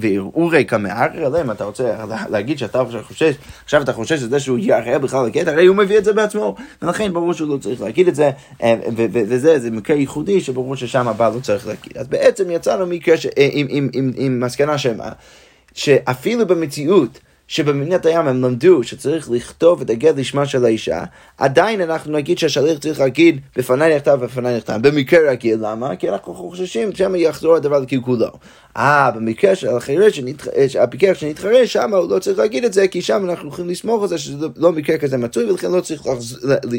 וערעורי 0.02 0.66
כמערער 0.66 1.26
עליהם, 1.26 1.52
אתה 1.52 1.64
רוצה 1.64 1.96
להגיד 2.30 2.60
שאתה 2.60 2.84
חושש, 3.02 3.36
עכשיו 3.64 3.82
אתה 3.82 3.94
חושש 3.94 4.24
את 4.24 4.42
שהוא 4.42 4.58
יערער 4.60 5.00
בכלל 5.00 5.20
על 5.20 5.26
הגט, 5.26 5.48
הרי 5.48 5.66
הוא 5.66 5.76
מביא 5.76 5.98
את 5.98 6.06
זה 6.06 6.14
בעצמו. 6.14 6.56
ולכן 6.82 7.14
ברור 7.14 7.34
שהוא 7.34 7.50
לא 7.50 7.58
צריך 7.58 7.82
להגיד 7.82 8.08
את 8.08 8.16
זה, 8.16 8.32
אה, 8.64 8.76
וזה 8.96 9.72
מקרה 9.72 9.96
ייחודי 9.96 10.42
שברור 10.42 10.76
ששם 10.76 11.08
הבעל 11.08 11.34
לא 11.34 11.40
צריך 11.40 11.68
להגיד. 11.68 11.98
אז 11.98 12.08
בעצם 12.08 12.52
יצאנו 12.52 12.86
מקרה 12.96 13.18
ש... 13.18 13.26
אה, 13.26 13.50
עם, 13.52 13.68
עם, 13.70 13.90
עם, 13.94 14.12
עם 14.16 14.40
מסקנה 14.40 14.78
שמה, 14.78 15.12
שאפילו 15.74 16.48
במציאות 16.48 17.20
שבמדינת 17.48 18.06
הים 18.06 18.28
הם 18.28 18.42
למדו 18.42 18.84
שצריך 18.84 19.32
לכתוב 19.32 19.82
את 19.82 19.90
הגט 19.90 20.18
לשמה 20.18 20.46
של 20.46 20.66
האישה, 20.66 21.04
עדיין 21.38 21.82
אנחנו 21.82 22.12
נגיד 22.12 22.38
שהשליח 22.38 22.78
צריך 22.78 23.00
להגיד 23.00 23.40
בפניי 23.56 23.96
נכתב 23.96 24.18
ובפניי 24.22 24.58
נכתב. 24.58 24.80
במקרה 24.82 25.32
רגיל, 25.32 25.60
למה? 25.62 25.96
כי 25.96 26.10
אנחנו 26.10 26.34
חוששים 26.34 26.96
שמא 26.96 27.18
יחזור 27.18 27.56
הדבר 27.56 27.80
לקלקולו. 27.80 28.32
אה, 28.78 29.12
במקרה 29.12 29.56
של 29.56 29.70
החירש, 29.70 30.22
הפיקח 30.80 31.14
שנתחרש, 31.14 31.74
שם 31.74 31.94
הוא 31.94 32.10
לא 32.10 32.20
צריך 32.20 32.40
להגיד 32.40 32.66
את 32.66 32.74
זה, 32.74 32.88
כי 32.88 33.02
שם 33.02 33.30
אנחנו 33.30 33.50
יכולים 33.50 33.72
לסמוך 33.72 34.04
על 34.04 34.08
זה 34.08 34.18
שזה 34.18 34.48
לא 34.56 34.72
מקרה 34.72 34.98
כזה 34.98 35.18
מצוי, 35.18 35.52
ולכן 35.52 35.72
לא 35.72 35.82
צריך 35.82 36.02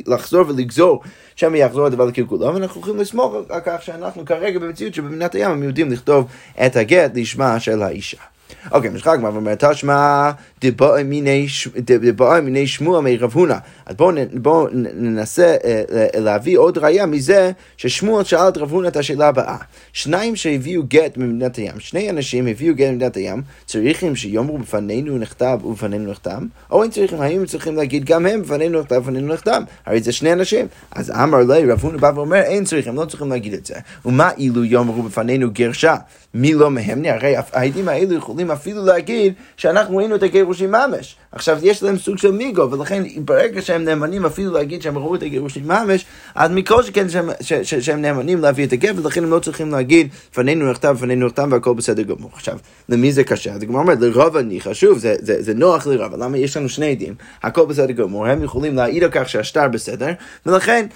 לחזור 0.06 0.44
ולגזור 0.48 1.02
שמא 1.36 1.56
יחזור 1.56 1.86
הדבר 1.86 2.04
לקלקולו, 2.04 2.54
ואנחנו 2.54 2.80
יכולים 2.80 3.00
לסמוך 3.00 3.34
על 3.48 3.60
כך 3.64 3.82
שאנחנו 3.82 4.24
כרגע 4.24 4.58
במציאות 4.58 4.94
שבמדינת 4.94 5.34
הים 5.34 5.50
הם 5.50 5.62
יודעים 5.62 5.90
לכתוב 5.90 6.26
את 6.66 6.76
הגט 6.76 7.10
לשמה 7.14 7.60
של 7.60 7.82
האישה. 7.82 8.35
אוקיי, 8.72 8.90
משחק 8.90 9.08
הגמרא 9.08 9.31
ואומר, 9.31 9.54
תשמע 9.54 10.31
דבאי 10.64 12.40
מיני 12.40 12.66
שמוע 12.66 13.00
מרב 13.00 13.32
הונא. 13.32 13.56
אז 13.87 13.96
בואו 14.32 14.66
ננסה 14.72 15.56
אה, 15.64 15.82
להביא 16.20 16.58
עוד 16.58 16.78
ראייה 16.78 17.06
מזה 17.06 17.50
ששמוע 17.76 18.25
שאל 18.25 18.48
את 18.48 18.56
רב 18.56 18.72
הונא 18.72 18.88
את 18.88 18.96
השאלה 18.96 19.28
הבאה. 19.28 19.56
שניים 19.93 20.37
שהביאו 20.37 20.82
גט 20.88 21.16
ממדינת 21.16 21.56
הים, 21.56 21.81
שני 21.81 22.10
אנשים 22.10 22.46
הביאו 22.46 22.75
גט 22.75 22.88
ממדינת 22.88 23.16
הים, 23.16 23.43
צריכים 23.66 24.16
שיאמרו 24.16 24.58
בפנינו 24.58 25.19
נכתב 25.19 25.58
ובפנינו 25.64 26.10
נכתב, 26.10 26.40
או 26.70 26.84
הם 26.84 26.90
צריכים, 26.90 27.20
האם 27.20 27.46
צריכים 27.46 27.76
להגיד 27.76 28.04
גם 28.04 28.26
הם 28.26 28.43
בפנינו 28.43 28.81
נכתב 28.81 28.96
ובפנינו 28.96 29.34
נכתב? 29.34 29.62
הרי 29.87 30.00
זה 30.00 30.12
שני 30.12 30.32
אנשים. 30.32 30.66
אז 30.90 31.10
אמר 31.10 31.38
לי, 31.38 31.72
רב 31.72 31.81
הונא 31.81 31.98
בא 31.98 32.12
ואומר, 32.14 32.40
אין 32.40 32.64
צריכים, 32.64 32.96
לא 32.96 33.04
צריכים 33.04 33.31
להגיד 33.31 33.54
את 33.54 33.66
זה. 33.66 33.75
ומה 34.04 34.31
אילו 34.38 34.64
יאמרו 34.64 35.02
בפנינו 35.02 35.50
גרשה? 35.52 35.96
מי 36.36 36.54
לא 36.54 36.70
מהם? 36.70 37.02
הרי 37.04 37.34
העדים 37.52 37.88
האלו 37.88 38.14
יכולים 38.14 38.50
אפילו 38.50 38.84
להגיד 38.84 39.34
שאנחנו 39.56 39.96
ראינו 39.96 40.14
את 40.14 40.22
הגירושים 40.22 40.70
ממש. 40.70 41.16
עכשיו, 41.32 41.58
יש 41.62 41.82
להם 41.82 41.98
סוג 41.98 42.18
של 42.18 42.30
מיגו, 42.30 42.70
ולכן 42.70 43.02
ברגע 43.24 43.62
שהם 43.62 43.84
נאמנים 43.84 44.26
אפילו 44.26 44.52
להגיד 44.52 44.82
שהם 44.82 44.98
ראו 44.98 45.14
את 45.14 45.22
הגירושים 45.22 45.69
ממש, 45.69 46.05
אז 46.34 46.50
מכל 46.50 46.82
שכן 46.82 47.08
שהם, 47.08 47.31
ש, 47.40 47.52
ש, 47.52 47.74
שהם 47.74 48.00
נאמנים 48.00 48.40
להביא 48.40 48.66
את 48.66 48.72
הגר, 48.72 48.93
ולכן 48.96 49.24
הם 49.24 49.31
לא 49.31 49.38
צריכים 49.38 49.70
להגיד, 49.70 50.08
פנינו 50.34 50.70
נכתב, 50.70 50.96
פנינו 51.00 51.26
נכתב, 51.26 51.48
והכל 51.50 51.74
בסדר 51.74 52.02
גמור. 52.02 52.31
עכשיו, 52.34 52.58
למי 52.88 53.12
זה 53.12 53.24
קשה? 53.24 53.52
אז 53.52 53.62
הגמרא 53.62 53.81
אומרת, 53.81 54.00
לרוב 54.00 54.36
הניחא, 54.36 54.74
שוב, 54.74 54.98
זה, 54.98 55.14
זה, 55.19 55.43
זה 55.43 55.55
נוח 55.55 55.86
לרוב, 55.86 56.14
למה 56.14 56.38
יש 56.38 56.56
לנו 56.56 56.69
שני 56.69 56.90
עדים, 56.90 57.14
הכל 57.43 57.66
בסדר 57.66 57.93
גמור, 57.93 58.26
הם 58.26 58.43
יכולים 58.43 58.76
להעיד 58.76 59.05
על 59.05 59.10
כך 59.12 59.28
שהשטר 59.28 59.69
בסדר, 59.69 60.10
ולכן... 60.46 60.86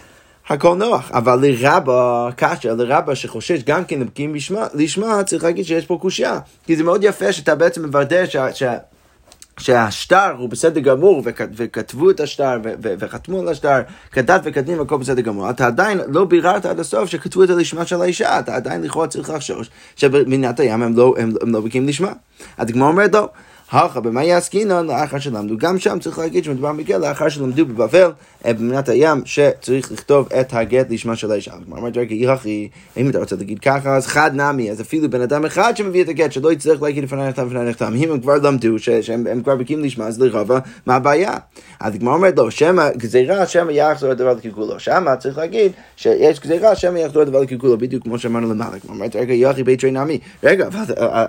הכל 0.51 0.77
נוח, 0.77 1.11
אבל 1.13 1.39
לרבה, 1.43 2.29
קשה, 2.37 2.75
לרבה 2.75 3.15
שחושש 3.15 3.63
גם 3.63 3.85
כן 3.85 4.01
לבקיאים 4.01 4.35
לשמה, 4.75 5.25
צריך 5.25 5.45
להגיד 5.45 5.65
שיש 5.65 5.87
פה 5.87 5.99
קושייה. 6.01 6.39
כי 6.67 6.77
זה 6.77 6.83
מאוד 6.85 7.05
יפה 7.05 7.33
שאתה 7.33 7.55
בעצם 7.55 7.85
מוודא 7.87 8.27
שה... 8.27 8.55
שה 8.55 8.77
שהשטר 9.61 10.35
הוא 10.39 10.49
בסדר 10.49 10.81
גמור, 10.81 11.23
וכתבו 11.57 12.11
את 12.11 12.21
השטר, 12.21 12.59
וחתמו 12.81 13.41
על 13.41 13.49
השטר, 13.49 13.81
כדת 14.13 14.41
וכדין 14.45 14.79
והכל 14.79 14.97
בסדר 14.97 15.21
גמור. 15.21 15.51
אתה 15.51 15.67
עדיין 15.67 16.01
לא 16.09 16.25
ביררת 16.25 16.67
עד 16.67 16.81
הסוף 16.81 17.09
שכתבו 17.09 17.43
את 17.43 17.49
זה 17.49 17.55
לשמה 17.55 17.87
של 17.87 18.03
האישה, 18.03 18.39
אתה 18.39 18.55
עדיין 18.55 18.83
לכאורה 18.83 19.07
צריך 19.07 19.31
לחשוש 19.31 19.71
שבמדינת 19.97 20.61
הים 20.61 20.83
הם 20.83 20.97
לא, 20.97 21.15
הם, 21.19 21.33
לא 21.43 21.61
בקיאים 21.61 21.89
לשמה. 21.89 22.13
אז 22.59 22.69
הגמרא 22.69 22.89
אומרת 22.89 23.15
לא. 23.15 23.29
הכה 23.73 24.01
במה 24.01 24.25
יעסקינן 24.25 24.87
לאחר 24.87 25.19
שלמדו. 25.19 25.57
גם 25.57 25.79
שם 25.79 25.99
צריך 25.99 26.19
להגיד 26.19 26.45
שמדובר 26.45 26.69
במקרה 26.73 26.99
לאחר 26.99 27.29
שלמדו 27.29 27.67
בבבל, 27.67 28.11
אה, 28.47 28.53
במדינת 28.53 28.89
הים, 28.89 29.23
שצריך 29.25 29.93
לכתוב 29.93 30.29
את 30.41 30.55
הגט 30.55 30.91
לשמה 30.91 31.17
של 31.17 31.33
האישה. 31.33 31.51
כלומר, 31.51 31.79
אומרת 31.79 31.97
רגע, 31.97 32.15
יחי, 32.15 32.69
אם 32.97 33.11
אתה 33.11 33.19
רוצה 33.19 33.37
להגיד 33.37 33.59
ככה, 33.59 33.97
אז 33.97 34.07
חד 34.07 34.31
נמי, 34.35 34.71
אז 34.71 34.81
אפילו 34.81 35.11
בן 35.11 35.21
אדם 35.21 35.45
אחד 35.45 35.77
שמביא 35.77 36.03
את 36.03 36.09
הגט, 36.09 36.33
שלא 36.33 36.53
יצטרך 36.53 36.83
להגיד 36.83 37.05
לפני 37.05 37.29
נכתב 37.29 37.47
לפני 37.47 37.71
נכתב, 37.71 37.91
אם 37.95 38.13
הם 38.13 38.21
כבר 38.21 38.37
למדו, 38.43 38.79
שהם 38.79 39.43
כבר 39.43 39.57
בקיאים 39.57 39.85
לשמה, 39.85 40.07
אז 40.07 40.21
לרבה, 40.21 40.59
מה 40.87 40.95
הבעיה? 40.95 41.35
אז 41.81 41.95
הגמרא 41.95 42.15
אומרת 42.15 42.39
לו, 42.39 42.51
שמא 42.51 42.91
גזירה, 42.97 43.47
שמא 43.47 43.73
יחזור 43.73 44.11
הדבר 44.11 44.33
לקלקולו. 44.33 44.81
שמה 44.81 45.17
צריך 45.17 45.39
להגיד 45.39 45.73
שיש 45.97 46.41
גזירה, 46.41 46.77
שמא 46.77 46.99
יחזור 46.99 47.23
הדבר 47.23 47.41
לקלקולו, 47.41 47.79
בדיוק 47.79 48.03
כמו 48.03 48.19
שאמרנו 48.19 48.51
למעלה. 48.51 48.81
כלומר, 48.81 48.95
אומרת, 48.95 49.17
רגע, 49.17 49.35
יחי 49.35 49.63
בית 49.63 49.85
נמי. 49.85 50.19
רגע, 50.43 50.69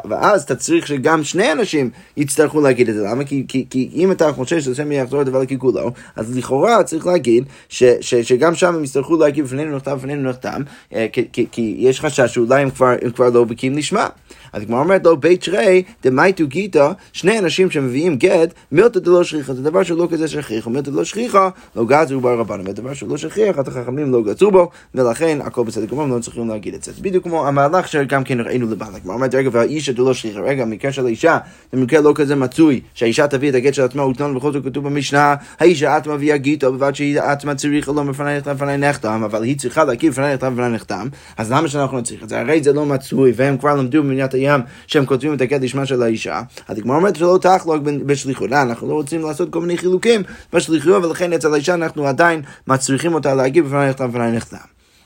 ואז 0.10 0.44
אתה 0.44 0.56
צריך 0.56 0.88
שגם 0.88 1.24
שני 1.24 1.52
אנשים 1.52 1.90
יצטרכו 2.32 2.62
להגיד 2.62 2.90
את 2.90 2.96
זה. 2.96 3.04
למה? 3.04 3.24
כי, 3.24 3.46
כי, 3.48 3.66
כי 3.70 3.90
אם 3.94 4.12
אתה 4.12 4.32
חושב 4.34 4.60
שזה 4.60 4.76
שמא 4.76 4.94
יחזור 4.94 5.22
הדבר 5.22 5.40
לקלקולו, 5.40 5.92
אז 6.16 6.38
לכאורה 6.38 6.84
צריך 6.84 7.06
להגיד 7.06 7.44
ש, 7.70 7.84
ש, 8.02 8.16
שגם 8.16 8.56
שם 8.56 8.76
הם 8.76 8.84
יצטרכו 8.84 9.18
להגיד 9.18 9.46
בפנינו 9.46 9.76
נחתם, 9.76 9.98
בפנינו 9.98 10.30
נחתם, 10.30 10.62
אה, 10.94 11.06
כי, 11.14 11.26
כי, 11.34 11.46
כי 11.52 11.76
יש 11.80 12.02
חשש 12.02 12.34
שאולי 12.34 12.62
הם 12.62 12.70
כבר, 12.70 12.96
הם 13.02 13.12
כבר 13.12 13.30
לא 13.30 13.44
בקיאים 13.44 13.78
לשמה. 13.78 14.08
אז 14.53 14.62
הגמרא 14.62 14.79
אומרת 14.79 15.05
לו, 15.05 15.17
בית 15.17 15.43
שרי, 15.43 15.84
דמייטו 16.03 16.48
גיתא, 16.48 16.91
שני 17.13 17.39
אנשים 17.39 17.72
שמביאים 17.72 18.15
גט, 18.15 18.53
מילתא 18.72 19.00
דלא 19.00 19.24
שכיחא, 19.24 19.53
זה 19.53 19.63
דבר 19.63 19.84
שלא 19.84 20.08
כזה 20.12 20.27
שכיח, 20.27 20.67
ומילתא 20.67 20.91
דלא 20.91 21.03
שכיחא, 21.03 21.50
לא 21.75 21.86
גזרו 21.86 22.22
ברבנו, 22.22 22.63
ודבר 22.65 22.93
שלא 22.93 23.17
שכיח, 23.17 23.60
את 23.60 23.67
החכמים 23.67 24.12
לא 24.12 24.24
גזרו 24.24 24.51
בו, 24.51 24.70
ולכן 24.96 25.39
הכל 25.41 25.63
בסדר 25.63 25.86
גמור, 25.86 26.08
לא 26.08 26.20
צריכים 26.20 26.50
להגיד 26.50 26.74
את 26.74 26.84
זה. 26.84 26.91
בדיוק 27.01 27.24
כמו 27.24 27.48
המהלך 27.48 27.88
שגם 27.88 28.24
כן 28.24 28.39
ראינו 28.39 28.72
לבעל. 28.72 28.96
הגמרא 28.96 29.15
אומרת, 29.15 29.36
רגע, 29.36 29.50
והאישה 29.53 29.91
דלא 29.91 30.13
שכיחא, 30.13 30.39
רגע, 30.39 30.65
במקרה 30.65 30.91
של 30.91 31.05
האישה, 31.05 31.38
זה 31.72 31.79
במקרה 31.79 32.01
לא 32.01 32.12
כזה 32.15 32.36
מצוי, 32.36 32.81
שהאישה 32.93 33.27
תביא 33.27 33.50
את 33.50 33.55
הגט 33.55 33.74
של 33.74 33.84
עצמה 33.84 34.05
ותנון, 34.05 34.36
בכל 34.36 34.51
זאת 34.51 34.63
כתוב 34.65 34.84
במשנה, 34.88 35.36
האישה 35.60 35.98
את 35.98 36.08
מביאה 36.08 36.38
גיטו, 36.38 36.72
בלבד 36.72 36.96
שהיא 36.96 37.20
עצמה 37.20 37.55
צריכה 37.55 37.91
לא 37.91 38.03
מפני 38.03 38.38
נחתם 38.38 38.55
בפני 38.55 38.77
נחתם, 38.77 39.24
אבל 39.25 39.43
היא 39.43 39.58
צריכה 39.58 39.84
להכיר 39.84 40.12
בפני 40.12 40.34
נחתם 40.34 40.53
בפני 40.53 40.70
נחתם, 40.70 41.08
אז 41.38 41.51
למה 41.51 41.67
שאנחנו 41.67 42.00
נצריך 42.00 42.24
את 42.24 42.29
זה? 42.29 42.39
הרי 42.39 42.63
זה 42.63 42.74
לא 42.74 42.86
מצוי, 42.86 43.31
והם 43.36 43.58
כבר 43.58 43.75
למדו 43.75 44.03
במדינת 44.03 44.34
הים 44.42 44.62
שהם 44.88 45.06
כותבים 45.06 45.34
את 45.34 45.42
הגט 45.42 45.62
לשמה 45.62 45.86
של 45.86 46.04
האישה, 46.04 46.42
אז 46.68 46.78
הגמרא 46.78 46.96
אומרת 46.96 47.16
שלא 47.16 47.40
תחלוק 47.42 47.84
בשליחות, 47.84 48.52
אנחנו 48.52 48.88
לא 48.88 48.94
רוצים 48.94 49.22
לעשות 49.22 49.50
כל 49.50 49.62
מיני 49.62 49.78
חילוקים 49.78 50.22
בשליחיות, 50.54 51.06
ולכן 51.06 51.34
אצל 51.34 51.54
האישה 51.54 51.74
אנחנו 51.74 52.08
עדיין 52.08 52.42
מצריכים 52.68 53.14
אותה 53.14 53.36
להגיב 53.36 53.66
בפני 53.66 53.90
נחתם 53.90 54.08
בפני 54.12 54.32
נחתם. 54.32 54.58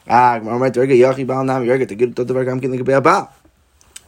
אה, 0.10 0.34
הגמרא 0.34 0.54
אומרת, 0.54 0.77
רגע, 0.77 0.94
יחי 0.94 1.25
בעל 1.25 1.46
נמי, 1.46 1.70
רגע, 1.70 1.86
תגיד 1.86 2.10
אותו 2.10 2.24
דבר 2.24 2.44
גם 2.44 2.60
כן 2.60 2.72
לגבי 2.72 2.94
הבעל. 2.94 3.22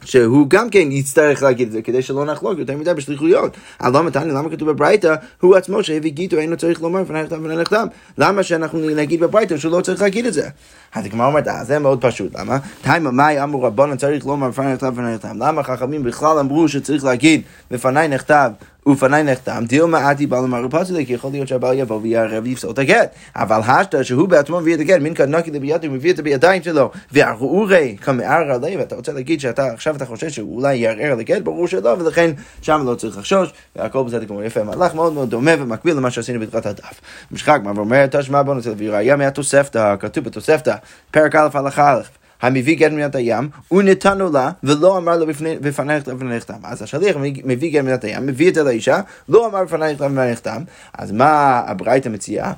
שהוא 0.04 0.46
גם 0.50 0.70
כן 0.70 0.92
יצטרך 0.92 1.42
להגיד 1.42 1.66
את 1.66 1.72
זה 1.72 1.82
כדי 1.82 2.02
שלא 2.02 2.24
נחלוק 2.24 2.58
יותר 2.58 2.76
מדי 2.76 2.94
בשליחויות. 2.94 3.56
על 3.78 3.92
לא 3.92 4.04
מתני, 4.04 4.32
למה 4.32 4.50
כתוב 4.50 4.70
בברייתא, 4.70 5.14
הוא 5.40 5.56
עצמו 5.56 5.82
שהביא 5.82 6.10
גיטו 6.10 6.38
אינו 6.38 6.56
צריך 6.56 6.82
לומר 6.82 7.02
לפני 7.02 7.22
נכתב 7.22 7.38
ולפני 7.42 7.56
נכתב. 7.62 7.86
למה 8.18 8.42
שאנחנו 8.42 8.78
נגיד 8.78 9.20
בברייתא 9.20 9.56
שהוא 9.56 9.72
לא 9.72 9.80
צריך 9.80 10.02
להגיד 10.02 10.26
את 10.26 10.32
זה? 10.32 10.48
אז 10.94 11.06
הגמרא 11.06 11.26
אומרת, 11.26 11.48
אה, 11.48 11.64
זה 11.64 11.78
מאוד 11.78 12.00
פשוט, 12.00 12.38
למה? 12.38 12.58
תימא 12.82 13.10
מאי 13.10 13.42
אמרו 13.42 13.62
רבנן 13.62 13.96
צריך 13.96 14.26
לומר 14.26 14.48
לפני 14.48 14.72
נכתב 14.72 14.92
ולפני 14.96 15.14
נכתב. 15.14 15.28
למה 15.38 15.62
חכמים 15.62 16.02
בכלל 16.02 16.38
אמרו 16.38 16.68
שצריך 16.68 17.04
להגיד 17.04 17.42
בפניי 17.70 18.08
נכתב 18.08 18.50
ופניי 18.88 19.22
נחתם, 19.22 19.64
דילמה 19.66 20.10
עתי 20.10 20.26
בעל 20.26 20.44
אמר 20.44 20.66
פסולי, 20.70 21.06
כי 21.06 21.12
יכול 21.12 21.30
להיות 21.30 21.48
שהבעל 21.48 21.78
יבוא 21.78 22.00
ויערב 22.02 22.44
ויפסול 22.44 22.70
את 22.70 22.78
הגט. 22.78 23.14
אבל 23.36 23.60
השתא 23.66 24.02
שהוא 24.02 24.28
בעצמו 24.28 24.60
מביא 24.60 24.74
את 24.74 24.80
הגט, 24.80 25.00
מין 25.00 25.14
כנקי 25.14 25.50
לבידו, 25.50 25.86
הוא 25.86 25.94
מביא 25.94 26.10
את 26.10 26.16
זה 26.16 26.22
בידיים 26.22 26.62
שלו, 26.62 26.90
והרעורי 27.12 27.96
כמערער 28.00 28.52
עליי, 28.52 28.76
ואתה 28.76 28.96
רוצה 28.96 29.12
להגיד 29.12 29.40
שאתה 29.40 29.66
עכשיו 29.66 29.96
אתה 29.96 30.06
חושש 30.06 30.34
שהוא 30.34 30.56
אולי 30.56 30.76
יערער 30.76 31.12
על 31.12 31.20
הגט, 31.20 31.42
ברור 31.42 31.68
שלא, 31.68 31.96
ולכן 31.98 32.30
שם 32.62 32.82
לא 32.86 32.94
צריך 32.94 33.18
לחשוש, 33.18 33.52
והכל 33.76 34.02
בסדר 34.04 34.26
כמו 34.26 34.42
יפה, 34.42 34.62
מהלך 34.62 34.94
מאוד 34.94 35.12
מאוד 35.12 35.30
דומה 35.30 35.50
ומקביל 35.58 35.96
למה 35.96 36.10
שעשינו 36.10 36.40
בתחילת 36.40 36.66
הדף. 36.66 37.00
משחק, 37.30 37.60
מה 37.64 37.72
ואומר, 37.76 38.06
תשמע 38.10 38.42
בוא 38.42 38.54
נצא 38.54 38.68
להביא 38.68 38.90
ראייה 38.90 39.16
מהתוספתא, 39.16 39.96
כתוב 40.00 40.24
בתוספתא, 40.24 40.74
פרק 41.10 41.36
א' 41.36 41.48
הלכה 41.54 41.92
א'. 41.92 42.17
המביא 42.42 42.76
גט 42.76 42.92
מדינת 42.92 43.14
הים, 43.14 43.48
הוא 43.68 43.82
נתנו 43.82 44.32
לה, 44.32 44.50
ולא 44.62 44.98
אמר 44.98 45.16
לו 45.16 45.26
בפנייך 45.60 46.08
נחתם. 46.08 46.54
אז 46.64 46.82
השליח 46.82 47.16
מביא 47.44 47.72
גט 47.72 47.82
מדינת 47.82 48.04
הים, 48.04 48.26
מביא 48.26 48.48
את 48.48 48.54
זה 48.54 48.62
לאישה, 48.62 49.00
לא 49.28 49.46
אמר 49.46 49.64
בפנייך 49.64 50.02
נחתם. 50.02 50.62
אז 50.98 51.12
מה 51.12 51.62
הברייתא 51.66 52.08
מציעה? 52.08 52.52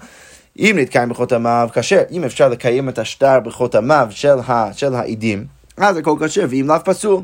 אם 0.58 0.76
נתקיים 0.78 1.08
בחותמיו 1.08 1.68
כשר, 1.74 2.02
אם 2.10 2.24
אפשר 2.24 2.48
לקיים 2.48 2.88
את 2.88 2.98
השטר 2.98 3.40
בחותמיו 3.40 4.06
של, 4.10 4.38
ה, 4.48 4.72
של 4.72 4.94
העדים, 4.94 5.44
אז 5.76 5.96
הכל 5.96 6.14
כשר, 6.20 6.46
ואם 6.50 6.66
לאו 6.68 6.76
פסול. 6.84 7.22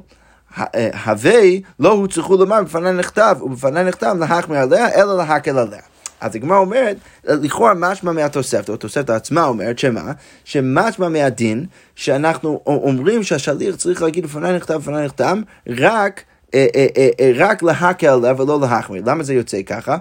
הווי 1.05 1.63
לא 1.81 1.93
הוצרכו 1.93 2.37
לומר 2.37 2.63
בפני 2.63 2.93
נכתב 2.93 3.37
ובפני 3.41 3.85
נכתב 3.85 4.17
להחמיר 4.21 4.59
עליה 4.59 4.95
אלא 4.95 5.17
להקל 5.17 5.59
עליה. 5.59 5.81
אז 6.21 6.35
הגמרא 6.35 6.59
אומרת, 6.59 6.97
לכאורה 7.25 7.75
משמע 7.75 8.13
מהתוספתא, 8.13 8.73
התוספתא 8.73 9.13
עצמה 9.13 9.45
אומרת 9.45 9.79
שמה? 9.79 10.13
שמשמע 10.45 11.09
מהדין, 11.09 11.67
שאנחנו 11.95 12.61
אומרים 12.67 13.23
שהשליח 13.23 13.77
צריך 13.77 14.03
להגיד 14.03 14.25
לפני 14.25 14.53
נכתב 14.57 14.75
לפני 14.75 15.05
נכתב, 15.05 15.37
רק, 15.69 16.23
אה, 16.55 16.67
אה, 16.77 16.87
אה, 17.21 17.33
רק 17.35 17.63
להקל 17.63 18.07
עליה 18.07 18.35
ולא 18.39 18.61
להחמיר. 18.61 19.03
למה 19.07 19.23
זה 19.23 19.35
יוצא 19.35 19.63
ככה? 19.63 19.97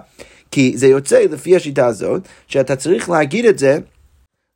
כי 0.50 0.72
זה 0.76 0.86
יוצא 0.86 1.18
לפי 1.30 1.56
השיטה 1.56 1.86
הזאת, 1.86 2.22
שאתה 2.46 2.76
צריך 2.76 3.10
להגיד 3.10 3.44
את 3.44 3.58
זה 3.58 3.78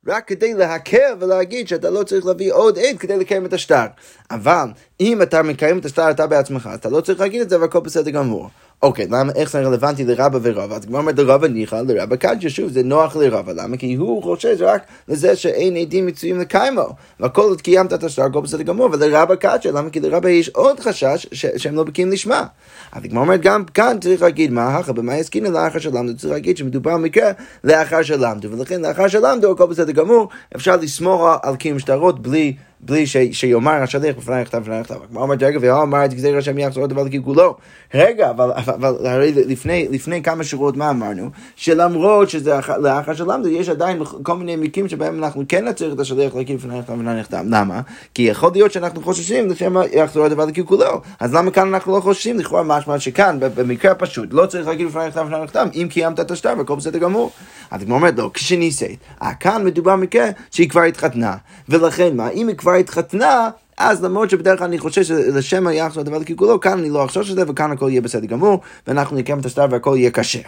רק 0.07 0.29
כדי 0.29 0.55
להקל 0.55 1.15
ולהגיד 1.21 1.69
שאתה 1.69 1.91
לא 1.91 2.03
צריך 2.03 2.27
להביא 2.27 2.53
עוד 2.53 2.79
עד 2.79 2.99
כדי 2.99 3.19
לקיים 3.19 3.47
את 3.47 3.53
השטר. 3.53 3.87
אבל 4.31 4.69
אם 5.01 5.23
אתה 5.23 5.43
מקיים 5.43 5.79
את 5.79 5.85
השטר 5.85 6.11
אתה 6.11 6.27
בעצמך, 6.27 6.71
אתה 6.75 6.89
לא 6.89 7.01
צריך 7.01 7.21
להגיד 7.21 7.41
את 7.41 7.51
זה 7.51 7.61
והכל 7.61 7.81
בסדר 7.81 8.11
גמור. 8.11 8.51
אוקיי, 8.83 9.07
למה, 9.11 9.33
איך 9.35 9.51
זה 9.51 9.61
רלוונטי 9.61 10.05
לרבא 10.05 10.39
ורבא? 10.43 10.77
אז 10.77 10.85
כבר 10.85 10.99
אומרת 10.99 11.19
לרבא 11.19 11.49
ניחא, 11.49 11.83
לרבא 11.89 12.17
קדשא, 12.17 12.49
שוב, 12.49 12.71
זה 12.71 12.83
נוח 12.83 13.17
לרבא, 13.17 13.53
למה? 13.53 13.77
כי 13.77 13.95
הוא 13.95 14.23
חושש 14.23 14.57
רק 14.61 14.83
לזה 15.09 15.37
שאין 15.37 15.77
עדים 15.77 16.07
מצויים 16.07 16.41
לקיימו, 16.41 16.89
והכל 17.21 17.43
עוד 17.43 17.61
קיימת 17.61 17.93
את 17.93 18.05
השטר, 18.05 18.23
הכל 18.23 18.41
בסדר 18.41 18.63
גמור, 18.63 18.89
ולרבא 18.93 19.35
קדשא, 19.35 19.69
למה? 19.69 19.91
כי 19.91 20.01
לרבא 20.01 20.29
יש 20.29 20.49
עוד 20.49 20.81
חשש 20.81 21.27
שהם 21.33 21.75
לא 21.75 21.85
בקיאים 21.85 22.11
לשמה. 22.11 22.47
אז 22.93 23.03
כבר 23.11 23.21
אומרת, 23.21 23.41
גם 23.41 23.65
כאן 23.65 23.97
צריך 24.01 24.23
להגיד, 24.23 24.53
מה 24.53 24.77
הכא 24.77 24.93
במה 24.93 25.17
יסכינו 25.17 25.51
לאחר 25.51 25.79
שלמדו, 25.79 26.17
צריך 26.17 26.33
להגיד 26.33 26.57
שמדובר 26.57 26.95
במקרה 26.95 27.31
לאחר 27.65 28.03
שלמדו, 28.03 28.51
ולכן 28.51 28.81
לאחר 28.81 29.09
שלמדו, 29.09 29.53
הכל 29.53 29.67
בסדר 29.67 29.93
גמור, 29.93 30.29
אפשר 30.57 30.77
לסמוך 30.77 31.23
על 31.43 31.57
קיום 31.57 31.79
שטרות 31.79 32.23
בלי... 32.23 32.55
בלי 32.83 33.07
ש, 33.07 33.17
שיאמר 33.33 33.73
השליח 33.73 34.17
בפני 34.17 34.41
נכתב 34.41 34.59
בפני 34.59 34.81
נכתב. 34.81 34.95
כמו 35.11 35.25
אמרת, 35.25 35.43
רגע, 35.43 35.59
והוא 35.63 35.83
אמר 35.83 36.05
את 36.05 36.15
גזיר 36.15 36.39
השם 36.39 36.59
יחזור 36.59 36.87
דבר 36.87 37.03
לגלגולו. 37.03 37.57
רגע, 37.95 38.31
אבל, 38.31 38.51
אבל 38.57 39.07
הרי 39.07 39.33
לפני, 39.33 39.89
לפני 39.91 40.23
כמה 40.23 40.45
שורות 40.45 40.77
מה 40.77 40.91
אמרנו? 40.91 41.31
שלמרות 41.57 42.31
שזה 42.31 42.55
לאחר 42.79 43.15
שלמדו, 43.15 43.49
יש 43.49 43.69
עדיין 43.69 44.03
כל 44.23 44.37
מיני 44.37 44.57
מקרים 44.57 44.89
שבהם 44.89 45.25
אנחנו 45.25 45.43
כן 45.49 45.69
נצטרך 45.69 45.95
את 45.95 46.01
השליח 46.01 46.35
להקים 46.35 46.57
בפני 46.57 46.79
נכתב 46.79 46.93
בפני 46.93 47.21
נכתב. 47.21 47.45
למה? 47.47 47.81
כי 48.15 48.23
יכול 48.23 48.51
להיות 48.53 48.73
שאנחנו 48.73 49.03
חוששים 49.03 49.49
לשם 49.49 49.75
יחזור 49.93 50.25
הדבר 50.25 50.45
לגלגולו. 50.45 51.01
אז 51.21 51.35
למה 51.35 51.51
כאן 51.51 51.75
אנחנו 51.75 51.97
לא 51.97 52.01
חוששים? 52.01 52.39
לכאורה 52.39 52.63
משמע 52.63 52.99
שכאן, 52.99 53.39
במקרה 53.41 53.95
פשוט, 53.95 54.29
לא 54.33 54.47
צריך 54.47 54.67
להגיד 54.67 54.87
בפני 54.87 55.07
נכתב 55.07 55.21
בפני 55.21 55.45
נכתב, 55.45 55.67
אם 55.75 55.87
קיימת 55.91 56.21
את 56.21 56.31
השטר 56.31 56.55
והכל 56.59 56.77
בסדר 56.77 56.99
גמור. 56.99 57.31
אז 57.71 57.85
כמו 57.85 57.95
אומרת, 57.95 58.19
לא, 58.19 58.31
כשניסית. 58.35 58.99
כאן 59.41 59.65
מדובר 59.65 59.93
במקרה 59.93 60.27
שהיא 60.51 60.69
כבר 60.69 60.83
התחתנה. 60.83 61.37
ולכן 61.69 62.17
מה, 62.17 62.29
אם 62.29 62.49
היא 62.49 62.57
כבר 62.57 62.70
כבר 62.71 62.79
התחתנה, 62.79 63.51
אז 63.79 64.05
למרות 64.05 64.31
שבדרך 64.31 64.59
כלל 64.59 64.69
אני 64.69 64.79
חושב 64.79 65.03
שלשם 65.03 65.67
היחס 65.67 65.99
הדבר 65.99 66.25
ככולו, 66.25 66.61
כאן 66.61 66.79
אני 66.79 66.91
לא 66.91 67.05
אחשוש 67.05 67.31
את 67.31 67.37
זה, 67.37 67.43
וכאן 67.49 67.73
הכל 67.73 67.89
יהיה 67.91 68.01
בסדר 68.01 68.27
גמור, 68.27 68.61
ואנחנו 68.87 69.17
נקיים 69.17 69.39
את 69.39 69.47
השטר 69.47 69.67
והכל 69.71 69.95
יהיה 69.99 70.11
כשר. 70.11 70.39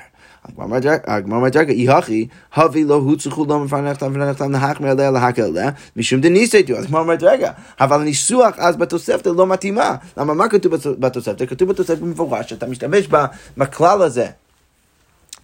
הגמרא 1.06 1.36
אומרת 1.36 1.56
רגע, 1.56 1.96
הכי, 1.96 2.26
הביא 2.54 2.86
לא 2.86 2.94
הוצחו 2.94 3.44
לא 3.48 3.58
מפרנחתם 3.58 4.10
ופרנחתם 4.10 4.52
להחמיר 4.52 4.90
עליה 4.90 5.10
להקל 5.10 5.42
עליה, 5.42 5.70
משום 5.96 6.20
דניסייתו. 6.20 6.74
אז 6.74 6.84
הגמרא 6.84 7.00
אומרת 7.00 7.22
רגע, 7.22 7.50
אבל 7.80 8.00
הניסוח 8.00 8.54
אז 8.58 8.76
בתוספתא 8.76 9.28
לא 9.28 9.46
מתאימה. 9.46 9.94
למה 10.16 10.34
מה 10.34 10.48
כתוב 10.48 10.74
בתוספתא? 10.98 11.46
כתוב 11.46 11.68
בתוספתא 11.68 12.00
במפורש, 12.00 12.50
שאתה 12.50 12.66
משתמש 12.66 13.08
בכלל 13.56 14.02
הזה. 14.02 14.26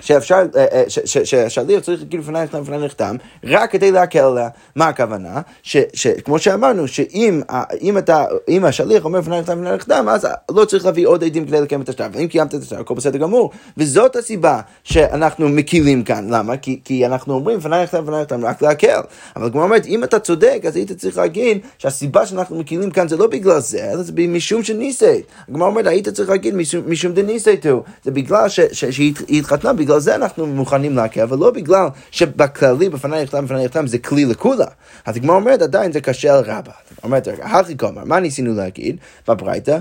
שאפשר, 0.03 0.43
אה, 0.57 0.67
אה, 0.73 0.85
שהשליח 1.25 1.83
צריך 1.83 2.01
להגיד 2.01 2.21
לפני 2.21 2.43
נחתם 2.43 2.61
לפני 2.63 2.79
נחתם, 2.79 3.17
רק 3.45 3.71
כדי 3.71 3.91
להקל 3.91 4.19
עליה. 4.19 4.49
מה 4.77 4.89
הכוונה? 4.89 5.41
שכמו 5.63 6.39
שאמרנו, 6.39 6.89
שאם 6.89 7.99
אתה, 7.99 8.25
אם 8.49 8.65
השליח 8.65 9.05
אומר 9.05 9.19
לפני 9.19 9.41
נחתם 9.41 9.63
לפני 9.63 9.77
נחתם, 9.77 10.09
אז 10.09 10.27
לא 10.51 10.65
צריך 10.65 10.85
להביא 10.85 11.07
עוד 11.07 11.25
עדים 11.25 11.47
כדי 11.47 11.61
לקיים 11.61 11.81
את 11.81 11.89
השטר. 11.89 12.07
ואם 12.13 12.27
קיימת 12.27 12.55
את 12.55 12.63
השטר, 12.63 12.81
הכל 12.81 12.95
בסדר 12.95 13.19
גמור. 13.19 13.51
וזאת 13.77 14.17
הסיבה 14.17 14.61
שאנחנו 14.85 15.49
מקילים 15.49 16.03
כאן. 16.03 16.27
למה? 16.31 16.57
כי, 16.85 17.07
אנחנו 17.07 17.35
אומרים 17.35 17.59
לפני 17.59 17.83
נחתם 17.83 18.03
לפני 18.03 18.21
נחתם 18.21 18.45
רק 18.45 18.63
להקל. 18.63 19.01
אבל 19.37 19.51
כמו 19.51 19.63
אומרת, 19.63 19.87
אם 19.87 20.05
אתה 20.05 20.19
צודק, 20.19 20.63
אז 20.67 20.77
היית 20.77 20.93
צריך 20.93 21.17
להגיד 21.17 21.59
שהסיבה 21.79 22.27
שאנחנו 22.27 22.59
מקילים 22.59 22.91
כאן 22.91 23.09
זה 23.09 23.17
לא 23.17 23.27
בגלל 23.27 23.61
זה, 23.61 23.91
אלא 23.93 24.03
זה 24.03 24.13
משום 24.29 24.63
שניסית. 24.63 25.27
הגמרא 25.49 25.69
אומרת, 25.69 25.87
היית 25.87 26.09
צריך 26.09 26.29
להגיד 26.29 26.55
משום 26.87 27.13
דניסייתו. 27.13 27.83
זה 28.05 28.11
בגלל 28.11 28.49
שהיא 28.73 29.15
התחתנה. 29.31 29.73
בגלל 29.89 30.01
זה 30.01 30.15
אנחנו 30.15 30.47
מוכנים 30.47 30.97
להקל, 30.97 31.27
ולא 31.29 31.51
בגלל 31.51 31.89
שבכללי 32.11 32.89
בפני 32.89 33.23
נכתב 33.23 33.39
בפני 33.39 33.65
נכתב 33.65 33.87
זה 33.87 33.99
כלי 33.99 34.25
לכולה. 34.25 34.67
אז 35.07 35.17
הגמרא 35.17 35.37
אומרת 35.37 35.63
עדיין 35.63 35.93
זה 35.93 36.01
קשה 36.01 36.39
על 36.39 36.45
רבה. 36.45 36.73
אומרת, 37.03 37.29
הכי 37.43 37.77
כלומר, 37.77 38.05
מה 38.05 38.21
ניסינו 38.21 38.55
להגיד 38.55 38.97
בברייתא? 39.29 39.79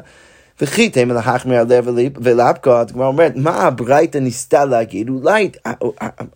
וכי 0.61 0.89
תימא 0.89 1.13
להחמיר 1.13 1.59
על 1.59 1.65
לב 1.69 1.87
ולאפקות, 2.21 2.91
כבר 2.91 3.05
אומרת, 3.05 3.31
מה 3.35 3.67
הברייתא 3.67 4.17
ניסתה 4.17 4.65
להגיד? 4.65 5.09
אולי, 5.09 5.49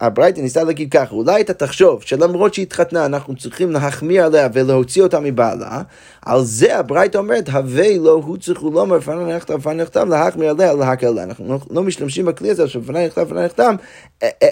הברייתא 0.01 0.41
ניסתה 0.41 0.63
להגיד 0.63 0.91
ככה, 0.91 1.15
אולי 1.15 1.41
אתה 1.41 1.53
תחשוב 1.53 2.01
שלמרות 2.01 2.53
שהיא 2.53 2.63
התחתנה, 2.63 3.05
אנחנו 3.05 3.35
צריכים 3.35 3.71
להחמיר 3.71 4.25
עליה 4.25 4.47
ולהוציא 4.53 5.03
אותה 5.03 5.19
מבעלה, 5.19 5.81
על 6.25 6.43
זה 6.43 6.77
הברייתא 6.77 7.17
אומרת, 7.17 7.49
הווי 7.49 7.99
לא 7.99 8.35
צריך 8.39 8.63
לומר 8.63 8.97
לפני 8.97 9.35
נכתב, 9.35 9.53
לפני 9.53 9.73
נכתב, 9.73 10.07
להחמיר 10.09 10.49
עליה, 10.49 10.73
להקל 10.73 11.07
עליה. 11.07 11.23
אנחנו 11.23 11.47
לא, 11.47 11.59
לא 11.69 11.83
משתמשים 11.83 12.25
בכלי 12.25 12.49
הזה 12.49 12.67
שלפני 12.67 13.05
נכתב, 13.05 13.21
לפני 13.21 13.45
נכתב, 13.45 13.73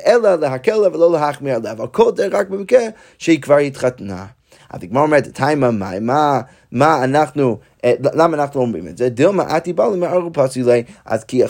אלא 0.07 0.35
להקל 0.35 0.71
עליה 0.71 0.89
ולא 0.89 1.11
להחמיר 1.11 1.55
עליה, 1.55 1.71
אבל 1.71 1.87
כל 1.87 2.11
זה 2.15 2.27
רק 2.31 2.49
במקרה 2.49 2.83
שהיא 3.17 3.41
כבר 3.41 3.57
התחתנה. 3.57 4.25
אז 4.69 4.83
הגמרא 4.83 5.01
אומרת, 5.01 5.27
תימא 5.27 5.71
מאי, 5.71 5.99
מה, 5.99 6.41
מה 6.71 7.03
אנחנו, 7.03 7.57
אה, 7.85 7.93
למה 8.13 8.37
אנחנו 8.37 8.61
אומרים 8.61 8.87
את 8.87 8.97
זה? 8.97 9.09
דילמה 9.09 9.57
אתי 9.57 9.73
בא 9.73 9.85
למערער 9.85 10.27
פסילי, 10.33 10.83
אז 11.05 11.23
כי, 11.23 11.41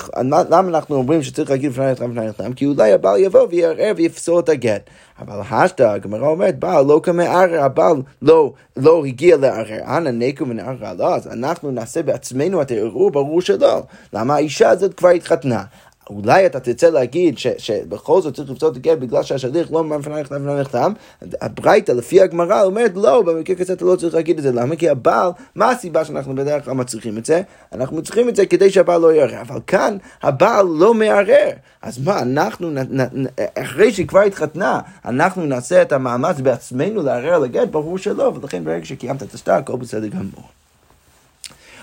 למה 0.49 0.59
אנחנו 0.59 0.95
אומרים 0.95 1.23
שצריך 1.23 1.49
להגיד 1.49 1.71
לפני 1.71 1.91
נכתם 1.91 2.11
לפני 2.11 2.27
נכתם? 2.27 2.53
כי 2.53 2.65
אולי 2.65 2.93
הבעל 2.93 3.19
יבוא 3.19 3.47
ויערער 3.49 3.93
ויפסול 3.95 4.39
את 4.39 4.49
הגט. 4.49 4.89
אבל 5.19 5.41
השתא, 5.51 5.83
הגמרא 5.83 6.27
אומרת, 6.27 6.59
בעל 6.59 6.85
לא 6.85 6.99
כמערער, 7.03 7.63
הבעל 7.63 8.01
לא, 8.21 8.53
לא 8.77 9.05
הגיע 9.05 9.37
לערער. 9.37 9.97
אנא 9.97 10.09
נקו 10.09 10.47
ונערער 10.47 10.93
לא, 10.97 11.15
אז 11.15 11.27
אנחנו 11.27 11.71
נעשה 11.71 12.03
בעצמנו 12.03 12.61
את 12.61 12.71
הערעור, 12.71 13.11
ברור 13.11 13.41
שלא. 13.41 13.83
למה 14.13 14.35
האישה 14.35 14.69
הזאת 14.69 14.93
כבר 14.93 15.09
התחתנה? 15.09 15.63
אולי 16.09 16.45
אתה 16.45 16.59
תרצה 16.59 16.89
להגיד 16.89 17.37
ש, 17.37 17.47
שבכל 17.57 18.21
זאת 18.21 18.35
צריך 18.35 18.51
לפסול 18.51 18.71
את 18.71 18.75
הגט 18.75 18.97
בגלל 18.97 19.23
שהשליח 19.23 19.71
לא 19.71 19.97
לפני 19.99 20.21
נחתם 20.21 20.35
ולא 20.43 20.61
נחתם, 20.61 20.93
הברייתא 21.41 21.91
לפי 21.91 22.21
הגמרא 22.21 22.63
אומרת 22.63 22.91
לא, 22.95 23.21
במקרה 23.21 23.55
כזה 23.55 23.73
אתה 23.73 23.85
לא 23.85 23.95
צריך 23.95 24.13
להגיד 24.15 24.37
את 24.37 24.43
זה, 24.43 24.51
למה? 24.51 24.75
כי 24.75 24.89
הבעל, 24.89 25.31
מה 25.55 25.71
הסיבה 25.71 26.05
שאנחנו 26.05 26.35
בדרך 26.35 26.65
כלל 26.65 26.73
מצריכים 26.73 27.17
את 27.17 27.25
זה? 27.25 27.41
אנחנו 27.73 28.01
צריכים 28.01 28.29
את 28.29 28.35
זה 28.35 28.45
כדי 28.45 28.69
שהבעל 28.69 29.01
לא 29.01 29.13
יערער, 29.13 29.41
אבל 29.41 29.59
כאן 29.67 29.97
הבעל 30.23 30.65
לא 30.65 30.93
מערער, 30.93 31.51
אז 31.81 31.99
מה, 32.05 32.21
אנחנו, 32.21 32.69
נ, 32.69 32.77
נ, 32.77 33.25
אחרי 33.57 33.91
שהיא 33.91 34.07
כבר 34.07 34.21
התחתנה, 34.21 34.79
אנחנו 35.05 35.45
נעשה 35.45 35.81
את 35.81 35.91
המאמץ 35.91 36.39
בעצמנו 36.39 37.01
לערער 37.01 37.33
על 37.33 37.43
הגט? 37.43 37.67
ברור 37.67 37.97
שלא, 37.97 38.31
ולכן 38.35 38.63
ברגע 38.63 38.85
שקיימת 38.85 39.23
את 39.23 39.33
השטר, 39.33 39.53
הכל 39.53 39.75
בסדר 39.77 40.07
גמור. 40.07 40.58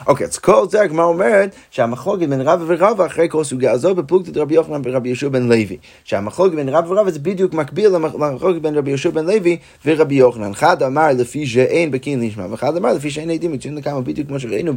אוקיי, 0.07 0.27
אז 0.27 0.39
כל 0.39 0.67
זה 0.71 0.83
הגמרא 0.83 1.05
אומרת 1.05 1.55
שהמחלוקת 1.71 2.29
בין 2.29 2.41
רבא 2.41 2.65
ורבא 2.67 3.07
אחרי 3.07 3.27
כל 3.31 3.45
סוגיה 3.45 3.73
הזו 3.73 3.95
בפלוגתא 3.95 4.39
רבי 4.39 4.55
יוחנן 4.55 4.81
ורבי 4.85 5.09
יהושע 5.09 5.29
בן 5.29 5.43
לוי. 5.43 5.77
שהמחלוקת 6.05 6.55
בין 6.55 6.69
רבא 6.69 6.89
ורבא 6.89 7.11
זה 7.11 7.19
בדיוק 7.19 7.55
מקביל 7.55 7.89
למחלוקת 7.89 8.61
בין 8.61 8.75
רבי 8.75 8.91
יהושע 8.91 9.11
בן 9.11 9.27
לוי 9.27 9.57
ורבי 9.87 10.15
יוחנן. 10.15 10.51
אחד 10.51 10.83
אמר 10.83 11.09
לפי 11.19 11.47
שאין 11.47 11.91
בקין 11.91 12.21
לשמה, 12.21 12.47
ואחד 12.51 12.77
אמר 12.77 12.93
לפי 12.93 13.11
שאין 13.11 13.31
עדים 13.31 13.53
מקצועין 13.53 13.77
לכמה, 13.77 14.01
בדיוק 14.01 14.29
כמו 14.29 14.41
שראינו 14.41 14.73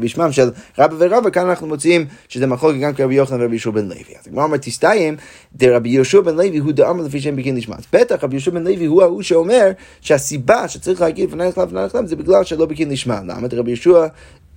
בשמם 0.00 0.32
של 0.32 0.50
רבא 0.78 0.94
ורבא, 0.98 1.30
כאן 1.30 1.48
אנחנו 1.48 1.66
מוצאים 1.66 2.06
שזה 2.28 2.46
מחלוקת 2.46 2.78
גם 2.80 2.94
כרבי 2.94 3.14
יוחנן 3.14 3.40
ורבי 3.40 3.54
יהושע 3.54 3.70
בן 3.70 3.84
לוי. 3.84 4.14
אז 4.20 4.26
הגמרא 4.26 4.44
אומרת 4.44 4.62
תסתיים, 4.62 5.16
דרבי 5.54 5.88
יהושע 5.88 6.20
בן 6.20 6.36
לוי 6.36 6.58
הוא 6.58 6.72
דאמר 6.72 7.02
לפי 7.02 7.20
שאין 7.20 7.36
בקין 7.36 7.56
לשמה. 7.56 7.76
אז 7.76 7.84
בטח 7.92 8.24
רבי 8.24 8.36
יהושע 8.36 8.50
בן 8.50 8.64
לוי 8.64 8.86
הוא 8.86 9.02
ההוא 9.02 9.22
שאומר 9.22 9.70
שהסיבה 10.00 10.68
שצריך 10.68 11.00
להגיד 11.00 11.28
לפני 11.28 11.48
נחלם 11.48 12.06
זה 12.06 12.16
בגלל 12.16 12.44
שלא 12.44 12.66
בקין 12.66 12.90
לשמה. 12.90 13.20
למה 13.26 13.48
דרבי 13.48 13.70
יהושע 13.70 14.06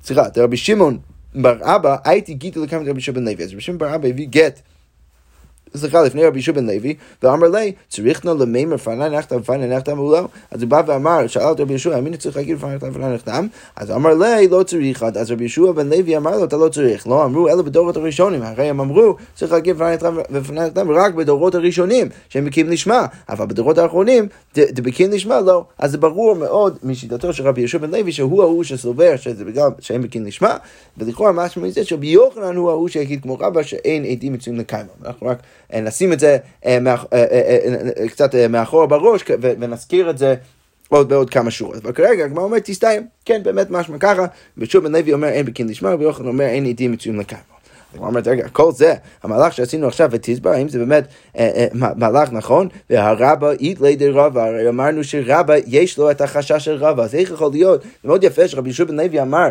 סליחה, 0.04 0.24
רבי 0.38 0.58
שמעון 0.58 0.98
בר 1.36 1.58
אבא, 1.62 1.96
הייתי 2.04 2.34
גיטו 2.34 2.64
לקמת 2.64 2.88
רבי 2.88 3.02
שמעון 3.02 3.26
בן 3.26 3.32
לוי. 3.32 3.44
אז 3.44 3.52
רבי 3.52 3.62
שמעון 3.62 3.78
בר 3.78 3.96
אבא 3.96 4.08
הביא 4.08 4.28
גט. 4.28 4.62
סליחה, 5.76 6.02
לפני 6.02 6.26
רבי 6.26 6.38
יהושע 6.38 6.52
לוי, 6.62 6.96
ואמר 7.24 7.48
לי, 7.48 7.72
צריך 7.90 8.26
נא 8.26 8.32
למימר 8.40 8.78
פנה 8.78 9.10
נחתם 9.10 9.36
ופנה 9.36 9.68
נחתם 9.68 10.00
או 10.00 10.12
לא? 10.12 10.28
אז 10.52 10.62
הוא 10.62 10.70
בא 10.70 10.82
ואמר, 10.88 11.28
שאל 11.28 11.52
את 11.52 11.60
רבי 11.60 11.74
יהושע, 11.74 11.96
האמין 11.96 12.18
צריך 12.18 12.36
להגיד 12.36 12.58
פנה 12.58 12.76
נחתם 12.76 12.90
ופנה 12.92 13.14
נחתם? 13.14 13.48
אז 13.76 13.92
אמר 13.92 14.14
לי, 14.14 14.48
לא 14.48 14.64
צריך, 14.64 15.04
אז 15.04 15.32
רבי 15.32 15.44
יהושע 15.44 15.72
בן 15.72 15.90
לוי 15.90 16.18
אמר 16.18 16.38
לו, 16.38 16.44
אתה 16.44 16.58
לא 16.58 16.70
צריך. 16.70 17.08
לא 17.08 17.26
אמרו, 17.26 17.48
אלא 17.48 17.62
בדורות 17.62 17.98
הראשונים, 17.98 18.42
הרי 18.42 18.70
הם 18.70 18.80
אמרו, 18.80 19.16
צריך 19.36 19.52
להגיד 19.52 19.78
פנה 19.78 19.94
נחתם 19.94 20.16
ופנה 20.32 20.68
נחתם 20.68 20.92
רק 20.92 21.14
בדורות 21.14 21.56
הראשונים, 21.56 22.10
שהם 22.30 22.46
בקיאים 22.46 22.70
לשמה, 22.70 23.06
אבל 23.30 23.46
בדורות 23.46 23.78
האחרונים, 23.78 24.28
דבקיאים 24.56 25.12
לשמה 25.12 25.42
לא. 25.42 25.66
אז 25.78 25.92
זה 25.92 25.98
ברור 25.98 26.36
מאוד 26.36 26.78
משיטתו 26.84 27.34
של 27.34 27.48
רבי 27.48 27.62
יהושע 27.62 27.78
בן 27.78 27.92
לוי, 27.92 28.12
שהוא 28.12 28.42
ההוא 28.42 28.64
שסובר 28.64 29.16
שזה 29.16 29.46
בגלל 29.46 29.70
שהם 29.80 30.02
בקיאים 30.02 30.26
לשמה, 30.26 30.58
ולכאורה 30.98 31.32
משהו 31.32 31.62
מזה 31.62 31.84
שרבי 31.84 32.08
יוחנן 32.08 32.56
הוא 32.56 32.70
ההוא 32.70 32.88
שיגיד 32.88 33.22
כמו 33.22 33.38
רבא 33.40 33.64
שאין 33.64 34.06
עדים 34.06 34.34
מצויים 34.34 34.60
לקיימם. 34.60 34.90
אנחנו 35.06 35.28
רק 35.28 35.38
נשים 35.74 36.14
את 36.14 36.20
זה 36.20 36.38
אה, 36.66 36.78
אה, 37.14 38.08
קצת 38.08 38.36
מאחורה 38.36 38.88
בראש 38.88 39.24
ונזכיר 39.42 40.10
את 40.10 40.18
זה 40.18 40.36
עוד 40.90 41.10
בעוד 41.10 41.30
כמה 41.30 41.52
שורות. 41.52 41.76
אבל 41.76 41.92
כרגע 41.92 42.24
הגמרא 42.24 42.44
אומרת 42.44 42.66
תסתיים, 42.66 43.08
כן 43.26 43.44
באמת 43.44 43.70
משמע 43.70 43.98
ככה, 44.00 44.26
ושוב 44.58 44.84
בן 44.84 44.92
לוי 44.92 45.14
אומר 45.14 45.28
אין 45.28 45.46
בקין 45.46 45.68
לשמה, 45.68 45.96
ויוחנן 46.00 46.28
אומר 46.28 46.46
אין 46.46 46.66
עדים 46.66 46.92
מצויים 46.92 47.20
לקיימו. 47.20 47.44
הגמרא 47.94 48.08
אומרת, 48.08 48.28
רגע, 48.28 48.48
כל 48.48 48.72
זה, 48.72 48.94
המהלך 49.24 49.54
שעשינו 49.54 49.88
עכשיו 49.88 50.10
ותסבר, 50.12 50.50
האם 50.50 50.70
זה 50.70 50.80
באמת 50.80 51.08
אה, 51.38 51.52
אה, 51.56 51.68
מהלך 51.96 52.32
נכון? 52.32 52.68
והרבא 52.90 53.52
אית 53.52 53.82
לידי 53.82 54.10
רבא, 54.10 54.44
הרי 54.44 54.70
אמרנו 54.70 55.04
שרבא 55.04 55.54
יש 55.68 55.98
לו 55.98 56.12
את 56.12 56.22
החשש 56.22 56.66
של 56.66 56.76
רבא, 56.76 57.04
אז 57.04 57.16
איך 57.16 57.32
יכול 57.32 57.52
להיות? 57.52 57.82
זה 57.82 57.90
מאוד 58.04 58.24
יפה 58.24 58.48
שרבי 58.48 58.70
יהושע 58.70 58.84
בן 58.84 59.00
לוי 59.00 59.22
אמר 59.22 59.50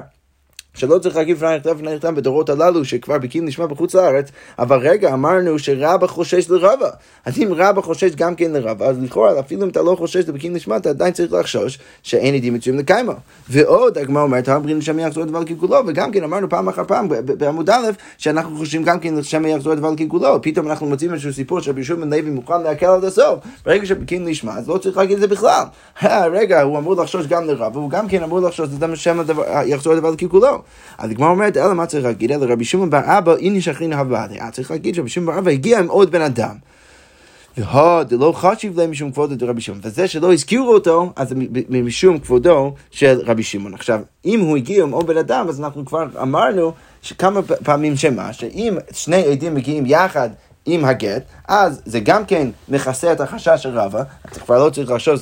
שלא 0.74 0.98
צריך 0.98 1.16
להגיד 1.16 1.36
לפני 1.36 1.56
נכתב 1.56 1.70
לפני 1.70 1.94
נכתב 1.94 2.08
בדורות 2.08 2.50
הללו 2.50 2.84
שכבר 2.84 3.18
בקיאים 3.18 3.44
נשמע 3.44 3.66
בחוץ 3.66 3.94
לארץ, 3.94 4.28
אבל 4.58 4.78
רגע 4.78 5.12
אמרנו 5.12 5.58
שרבא 5.58 6.06
חושש 6.06 6.50
לרבא. 6.50 6.88
אז 7.24 7.38
אם 7.38 7.48
רבא 7.56 7.80
חושש 7.80 8.14
גם 8.14 8.34
כן 8.34 8.52
לרבא, 8.52 8.86
אז 8.86 9.02
לכאורה 9.02 9.40
אפילו 9.40 9.62
אם 9.62 9.68
אתה 9.68 9.82
לא 9.82 9.94
חושש 9.98 10.28
לבקיאים 10.28 10.52
נשמע, 10.52 10.76
אתה 10.76 10.90
עדיין 10.90 11.12
צריך 11.12 11.32
לחשוש 11.32 11.78
שאין 12.02 12.34
עדים 12.34 12.54
מצויים 12.54 12.78
לקיימה. 12.78 13.12
ועוד 13.48 13.98
הגמרא 13.98 14.22
אומרת, 14.22 14.48
אמרים 14.48 14.82
שמא 14.82 15.00
יחזור 15.00 15.24
דבר 15.24 15.44
כגולו, 15.44 15.76
וגם 15.86 16.12
כן 16.12 16.24
אמרנו 16.24 16.48
פעם 16.48 16.68
אחר 16.68 16.84
פעם 16.84 17.08
בעמוד 17.24 17.70
א', 17.70 17.90
שאנחנו 18.18 18.56
חושבים 18.56 18.82
גם 18.82 19.00
כן 19.00 19.22
שמא 19.22 19.48
יחזור 19.48 19.74
דבר 19.74 19.96
כגולו. 19.96 20.42
פתאום 20.42 20.68
אנחנו 20.70 20.86
מוצאים 20.86 21.12
איזשהו 21.12 21.32
סיפור 21.32 21.60
שרבי 21.60 21.80
יהושע 21.80 21.94
בן 21.94 22.10
לוי 22.10 22.30
מוכן 22.30 22.62
להקל 22.62 22.86
עד 22.86 23.04
הסוף. 23.04 23.38
ברגע 23.64 23.86
שבקיאים 23.86 24.28
נשמע, 24.28 24.58
אז 24.58 24.68
לא 24.68 24.78
צריך 24.78 24.96
להגיד 24.96 25.14
את 25.14 25.20
זה 25.20 25.26
בכלל. 25.26 25.64
רגע, 26.32 26.62
הוא 26.62 26.78
אמור 26.78 26.94
לחשוש 26.94 27.26
גם 27.26 27.44
לרבא, 27.44 27.80
הוא 27.80 27.90
גם 27.90 28.08
כן 28.08 28.22
אמור 28.22 28.40
לחשוש 28.40 28.68
שמא 28.94 29.22
יחזור 29.64 29.94
דבר 29.94 30.16
כגולו. 30.16 30.59
אז 30.98 31.10
הגמרא 31.10 31.28
אומרת, 31.28 31.56
אלא 31.56 31.74
מה 31.74 31.86
צריך 31.86 32.04
להגיד? 32.04 32.32
אלא 32.32 32.46
רבי 32.52 32.64
שמעון 32.64 32.90
בר 32.90 33.00
אבא, 33.04 33.34
הנה 33.40 33.60
שכרין 33.60 33.92
הבעדי. 33.92 34.38
צריך 34.52 34.70
להגיד 34.70 34.94
שרבי 34.94 35.08
שמעון 35.08 35.34
בר 35.34 35.38
אבא 35.38 35.50
הגיע 35.50 35.78
עם 35.78 35.88
עוד 35.88 36.10
בן 36.10 36.22
אדם. 36.22 36.54
והא 37.56 38.02
דלא 38.02 38.32
חשיב 38.36 38.80
להם 38.80 38.90
משום 38.90 39.12
כבודו 39.12 39.34
דרבי 39.34 39.60
שמעון. 39.60 39.80
וזה 39.84 40.08
שלא 40.08 40.32
הזכירו 40.32 40.74
אותו, 40.74 41.12
אז 41.16 41.34
משום 41.68 42.18
כבודו 42.18 42.74
של 42.90 43.20
רבי 43.26 43.42
שמעון. 43.42 43.74
עכשיו, 43.74 44.00
אם 44.24 44.40
הוא 44.40 44.56
הגיע 44.56 44.82
עם 44.82 44.90
עוד 44.90 45.06
בן 45.06 45.16
אדם, 45.16 45.48
אז 45.48 45.60
אנחנו 45.60 45.84
כבר 45.84 46.06
אמרנו 46.22 46.72
שכמה 47.02 47.42
פעמים 47.42 47.96
שמה, 47.96 48.32
שאם 48.32 48.78
שני 48.92 49.24
עדים 49.24 49.54
מגיעים 49.54 49.84
יחד 49.86 50.30
עם 50.70 50.84
הגט, 50.84 51.22
אז 51.48 51.82
זה 51.84 52.00
גם 52.00 52.24
כן 52.24 52.48
מכסה 52.68 53.12
את 53.12 53.20
החשש 53.20 53.62
של 53.62 53.78
רבא, 53.78 54.02
אתה 54.26 54.40
כבר 54.40 54.64
לא 54.64 54.70
צריך 54.70 54.90
לחשוב 54.90 55.14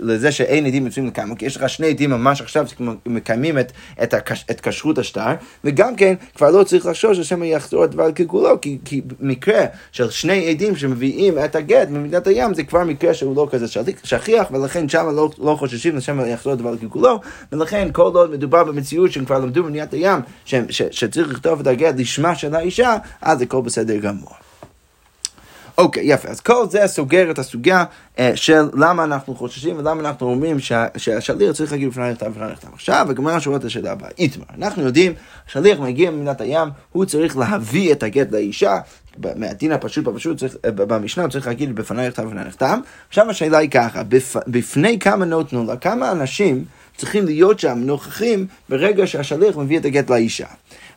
לזה 0.00 0.32
שאין 0.32 0.66
עדים 0.66 0.86
יוצאים 0.86 1.06
לקיימו, 1.06 1.38
כי 1.38 1.46
יש 1.46 1.56
לך 1.56 1.68
שני 1.68 1.86
עדים 1.86 2.10
ממש 2.10 2.40
עכשיו 2.40 2.66
שמקיימים 2.68 3.58
את, 3.58 3.72
את, 4.02 4.14
הקש, 4.14 4.44
את 4.50 4.60
כשרות 4.60 4.98
השטר, 4.98 5.34
וגם 5.64 5.96
כן 5.96 6.14
כבר 6.34 6.50
לא 6.50 6.64
צריך 6.64 6.86
לחשוב 6.86 7.14
ששם 7.14 7.42
יחזור 7.42 7.84
הדבר 7.84 8.12
ככולו, 8.12 8.60
כי, 8.60 8.78
כי 8.84 9.02
מקרה 9.20 9.64
של 9.92 10.10
שני 10.10 10.50
עדים 10.50 10.76
שמביאים 10.76 11.38
את 11.44 11.56
הגט 11.56 11.88
ממדינת 11.88 12.26
הים, 12.26 12.54
זה 12.54 12.62
כבר 12.62 12.84
מקרה 12.84 13.14
שהוא 13.14 13.36
לא 13.36 13.48
כזה 13.50 13.66
שכיח, 14.04 14.46
ולכן 14.50 14.88
שם 14.88 15.06
לא, 15.14 15.30
לא 15.38 15.56
חוששים 15.58 15.96
לשם 15.96 16.20
יחזור 16.26 16.52
הדבר 16.52 16.76
ככולו, 16.76 17.20
ולכן 17.52 17.88
כל 17.92 18.02
עוד 18.02 18.30
מדובר 18.30 18.64
במציאות 18.64 19.12
שהם 19.12 19.24
כבר 19.24 19.38
למדו 19.38 19.64
במדינת 19.64 19.94
הים, 19.94 20.20
ש, 20.44 20.54
ש, 20.68 20.82
שצריך 20.90 21.28
לכתוב 21.28 21.60
את 21.60 21.66
הגט 21.66 21.94
לשמה 21.98 22.34
של 22.34 22.54
האישה, 22.54 22.96
אז 23.22 23.42
הכל 23.42 23.60
בסדר 23.62 23.96
גמור. 23.96 24.33
אוקיי, 25.78 26.12
יפה. 26.12 26.28
אז 26.28 26.40
כל 26.40 26.66
זה 26.70 26.86
סוגר 26.86 27.30
את 27.30 27.38
הסוגיה 27.38 27.84
אה, 28.18 28.32
של 28.34 28.68
למה 28.74 29.04
אנחנו 29.04 29.34
חוששים 29.34 29.78
ולמה 29.78 30.00
אנחנו 30.00 30.26
אומרים 30.26 30.60
שה, 30.60 30.86
שהשליח 30.96 31.52
צריך 31.52 31.72
להגיד 31.72 31.88
לפני 31.88 32.10
נכתב 32.10 32.26
ולפני 32.26 32.52
נכתב. 32.52 32.68
עכשיו, 32.72 33.06
הגמרא 33.10 33.40
שואלת 33.40 33.60
את 33.60 33.64
השאלה 33.64 33.92
הבאה. 33.92 34.08
איתמר, 34.18 34.44
אנחנו 34.58 34.82
יודעים, 34.82 35.12
השליח 35.48 35.80
מגיע 35.80 36.10
ממדינת 36.10 36.40
הים, 36.40 36.68
הוא 36.92 37.04
צריך 37.04 37.36
להביא 37.36 37.92
את 37.92 38.02
הגט 38.02 38.32
לאישה. 38.32 38.78
מהדין 39.36 39.72
הפשוט 39.72 40.04
בפשוט, 40.04 40.38
צריך, 40.38 40.56
אה, 40.64 40.70
במשנה 40.70 41.28
צריך 41.28 41.46
להגיד 41.46 41.74
בפני 41.74 42.08
נכתב 42.08 42.22
ולפני 42.22 42.44
נכתב. 42.44 42.78
עכשיו 43.08 43.30
השאלה 43.30 43.58
היא 43.58 43.70
ככה, 43.70 44.02
בפ, 44.02 44.36
בפני 44.46 44.98
כמה 44.98 45.24
נותנו 45.24 45.64
לה, 45.64 45.76
כמה 45.76 46.12
אנשים 46.12 46.64
צריכים 46.96 47.24
להיות 47.24 47.60
שם 47.60 47.78
נוכחים 47.78 48.46
ברגע 48.68 49.06
שהשליח 49.06 49.56
מביא 49.56 49.78
את 49.78 49.84
הגט 49.84 50.10
לאישה. 50.10 50.46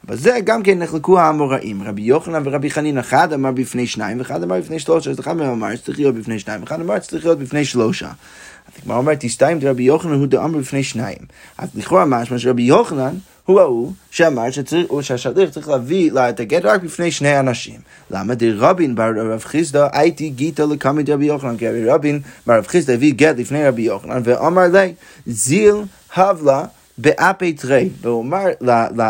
בזה 0.08 0.38
גם 0.44 0.64
כן 0.64 0.80
נחלקו 0.80 1.20
האמוראים. 1.20 1.84
רבי 1.84 2.02
יוחנן 2.02 2.42
ורבי 2.46 2.70
חנין, 2.70 2.98
אחד 2.98 3.34
אמר 3.34 3.52
בפני 3.52 3.88
שניים, 3.88 4.20
ואחד 4.20 4.44
אמר 4.44 4.60
בפני 4.60 4.80
שלושה, 4.80 5.10
אז 5.10 5.20
אחד 5.20 5.42
אמר 5.42 5.76
שצריך 5.76 6.00
להיות 6.00 6.16
בפני 6.16 6.40
שניים, 6.40 6.62
ואחד 6.62 6.82
אמר 6.82 7.00
שצריך 7.00 7.26
להיות 7.26 7.40
בפני 7.40 7.66
שלושה. 7.66 8.08
אז 8.08 8.74
הגמרא 8.82 8.98
אומרת, 8.98 9.18
תסתיים 9.20 9.60
רבי 9.64 9.84
יוחנן 9.84 10.14
הוא 10.14 10.28
דאמר 10.28 10.60
בפני 10.60 10.84
שניים. 10.84 11.18
אז 11.58 11.70
לכאורה 11.76 12.06
משמע 12.06 12.40
שרבי 12.40 12.62
יוחנן 12.62 13.16
הוא 13.46 13.60
ההוא 13.60 13.92
שאמר 14.12 14.52
שצריך, 14.52 14.88
שהשליח 15.02 15.50
צריך 15.50 15.70
להביא 15.70 16.12
לה 16.12 16.30
את 16.30 16.40
הגט 16.40 16.66
רק 16.66 16.84
בפני 16.84 17.12
שני 17.12 17.40
אנשים. 17.40 17.80
למה 18.12 18.36
דרבין 18.36 18.96
בר 18.96 19.12
רב 19.16 19.44
חיסדא 19.44 19.88
הייתי 19.94 20.30
גיתא 20.30 20.62
לקמי 20.62 21.04
דרבי 21.04 21.26
יוחנן, 21.26 21.58
כי 21.58 21.86
רבין 21.86 22.20
בר 22.48 22.58
רב 22.58 22.68
חיסדא 22.68 22.94
הביא 22.94 23.14
גט 23.14 23.38
לפני 23.38 23.68
רבי 23.68 23.82
יוחנן 23.82 24.22
ואמר 24.24 24.68
לי 24.68 24.94
זיל 25.26 25.76
הבלה 26.16 26.66
באפי 26.98 27.54
תרי, 27.54 27.90
והוא 28.02 28.24
אמר 28.24 28.46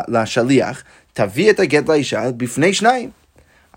לשליח, 0.07 0.83
תביא 1.13 1.49
את 1.49 1.59
הגט 1.59 1.89
לאישה 1.89 2.31
בפני 2.31 2.73
שניים. 2.73 3.09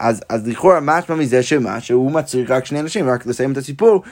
אז, 0.01 0.23
אז 0.29 0.49
לכאורה 0.49 0.81
משמע 0.81 1.17
מזה 1.17 1.43
שמה, 1.43 1.81
שהוא 1.81 2.13
מצריך 2.13 2.51
רק 2.51 2.65
שני 2.65 2.81
אנשים, 2.81 3.09
רק 3.09 3.27
לסיים 3.27 3.53
את 3.53 3.57
הסיפור, 3.57 4.03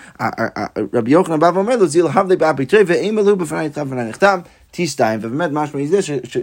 רבי 0.94 1.10
יוחנן 1.10 1.40
בא 1.40 1.50
ואומר 1.54 1.76
לו, 1.76 1.86
זיל 1.86 2.06
הבלי 2.12 2.36
באפי 2.36 2.66
תרי, 2.66 2.82
ואם 2.86 3.18
עלו 3.18 3.36
בפני 3.36 3.66
נכתב 3.66 3.86
ופני 3.86 4.04
נכתב, 4.04 4.38
T2, 4.74 5.00
ובאמת 5.20 5.50
משמע 5.52 5.80
מזה 5.80 5.98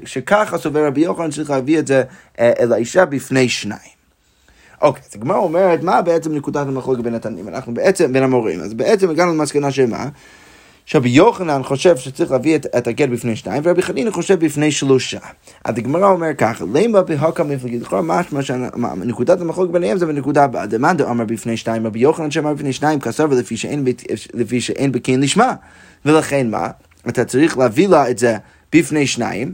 שככה 0.06 0.58
סובר 0.58 0.88
רבי 0.88 1.02
יוחנן 1.02 1.32
צריך 1.32 1.50
להביא 1.50 1.80
את 1.80 1.88
זה 1.88 2.04
אה, 2.40 2.52
אל 2.60 2.74
האישה 2.74 3.06
בפני 3.06 3.50
שניים. 3.50 3.96
אוקיי, 4.82 5.04
אז 5.10 5.16
הגמרא 5.16 5.38
אומרת, 5.38 5.84
מה 5.84 6.02
בעצם 6.02 6.36
נקודת 6.36 6.68
המחלוקת 6.68 7.04
בין 7.04 7.16
התנים? 7.16 7.48
אנחנו 7.48 7.74
בעצם, 7.74 8.14
בין 8.14 8.24
המורים, 8.24 8.60
אז 8.60 8.74
בעצם 8.74 9.10
הגענו 9.10 9.34
למסקנה 9.34 9.72
שמה? 9.72 10.10
שרבי 10.86 11.10
יוחנן 11.10 11.64
חושב 11.64 11.98
שצריך 11.98 12.32
להביא 12.32 12.56
את, 12.56 12.66
את 12.78 12.88
הגט 12.88 13.10
בפני 13.10 13.36
שניים, 13.36 13.62
ורבי 13.66 13.82
חנינא 13.82 14.12
חושב 14.12 14.46
בפני 14.46 14.72
שלושה. 14.72 15.20
אז 15.64 15.78
הגמרא 15.78 16.08
אומר 16.08 16.34
ככה, 16.38 16.66
למה 16.74 17.02
בהוקא 17.02 17.42
מפלגית? 17.44 17.82
לכאורה 17.82 18.02
משמע 18.02 18.42
שנקודת 18.42 19.42
המחלוקת 19.42 19.72
ביניהם 19.72 19.98
זה 19.98 20.06
בנקודה 20.06 20.44
הבאה. 20.44 20.66
דמאן 20.66 20.98
דאמר 20.98 21.26
בפני 21.26 21.58
שניים, 21.58 21.88
רבי 21.88 22.00
יוחנן 22.00 22.32
שאמר 22.32 22.54
בפני 22.54 22.74
שניים 22.74 23.00
כסר 23.00 23.26
ולפי 23.30 23.58
שאין, 24.62 24.92
בקין 24.92 25.22
לשמה. 25.22 25.54
ולכן 26.06 26.50
מה? 26.50 26.68
אתה 27.10 27.26
צריך 27.26 27.58
להביא 27.58 27.88
לה 27.88 28.10
את 28.10 28.18
זה 28.18 28.38
בפני 28.74 29.08
שניים. 29.08 29.54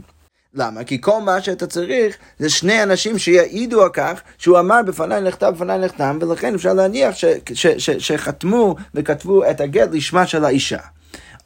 למה? 0.54 0.84
כי 0.84 1.00
כל 1.00 1.20
מה 1.24 1.40
שאתה 1.40 1.66
צריך 1.66 2.16
זה 2.38 2.50
שני 2.50 2.82
אנשים 2.82 3.18
שיעידו 3.18 3.82
על 3.82 3.88
כך 3.92 4.20
שהוא 4.38 4.58
אמר 4.58 4.80
בפניי 4.86 5.20
נכתב 5.20 5.52
בפניי 5.56 5.78
נחתם, 5.78 6.18
ולכן 6.20 6.54
אפשר 6.54 6.72
להניח 6.72 7.14
ש, 7.14 7.24
ש, 7.54 7.66
ש, 7.66 7.90
שחתמו 7.90 8.76
וכתבו 8.94 9.50
את 9.50 9.60
הגט 9.60 9.88
לשמה 9.92 10.26
של 10.26 10.44
האישה. 10.44 10.78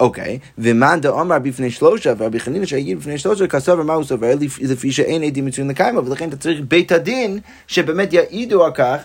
אוקיי, 0.01 0.39
ומאן 0.59 1.01
דאמר 1.01 1.39
בפני 1.39 1.71
שלושה, 1.71 2.13
ורבי 2.19 2.41
חנינא 2.41 2.67
שיגיד 2.67 2.99
בפני 2.99 3.19
שלושה, 3.19 3.47
כסובר 3.47 3.83
מה 3.83 3.95
הוא 3.95 4.05
סובר, 4.05 4.35
לפי 4.63 4.93
שאין 4.93 5.23
עדים 5.23 5.47
מצויים 5.47 5.71
לקיימה, 5.71 6.01
ולכן 6.01 6.29
אתה 6.29 6.37
צריך 6.37 6.61
בית 6.69 6.93
הדין 6.93 7.39
שבאמת 7.67 8.13
יעידו 8.13 8.65
על 8.65 8.73
כך 8.75 8.97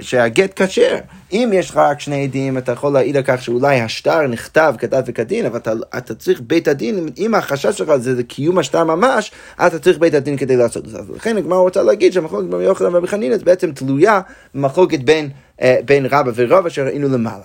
שהגט 0.00 0.62
כשר. 0.62 0.96
אם 1.32 1.50
יש 1.54 1.70
לך 1.70 1.76
רק 1.76 2.00
שני 2.00 2.24
עדים, 2.24 2.58
אתה 2.58 2.72
יכול 2.72 2.92
להעיד 2.92 3.16
על 3.16 3.22
כך 3.26 3.42
שאולי 3.42 3.80
השטר 3.80 4.26
נכתב 4.26 4.74
כדת 4.78 5.04
וכדין, 5.06 5.46
אבל 5.46 5.56
אתה, 5.56 5.72
אתה 5.98 6.14
צריך 6.14 6.40
בית 6.46 6.68
הדין, 6.68 7.08
אם 7.18 7.34
החשש 7.34 7.78
שלך 7.78 7.96
זה 7.96 8.22
קיום 8.22 8.58
השטר 8.58 8.84
ממש, 8.84 9.30
אז 9.58 9.74
אתה 9.74 9.84
צריך 9.84 9.98
בית 9.98 10.14
הדין 10.14 10.36
כדי 10.36 10.56
לעשות 10.56 10.84
את 10.84 10.90
זה. 10.90 10.98
לכן 11.16 11.36
הגמרא 11.36 11.58
רוצה 11.58 11.82
להגיד 11.82 12.12
שהמחלוקת 12.12 12.48
בין 12.48 12.60
יוחנן 12.60 12.94
ורבי 12.94 13.06
חנינא 13.06 13.36
זה 13.36 13.44
בעצם 13.44 13.72
תלויה 13.72 14.20
במחלוקת 14.54 15.00
בין, 15.00 15.28
אה, 15.62 15.76
בין 15.84 16.06
רבא 16.06 16.30
ורבא 16.34 16.68
שראינו 16.68 17.08
למעלה. 17.08 17.44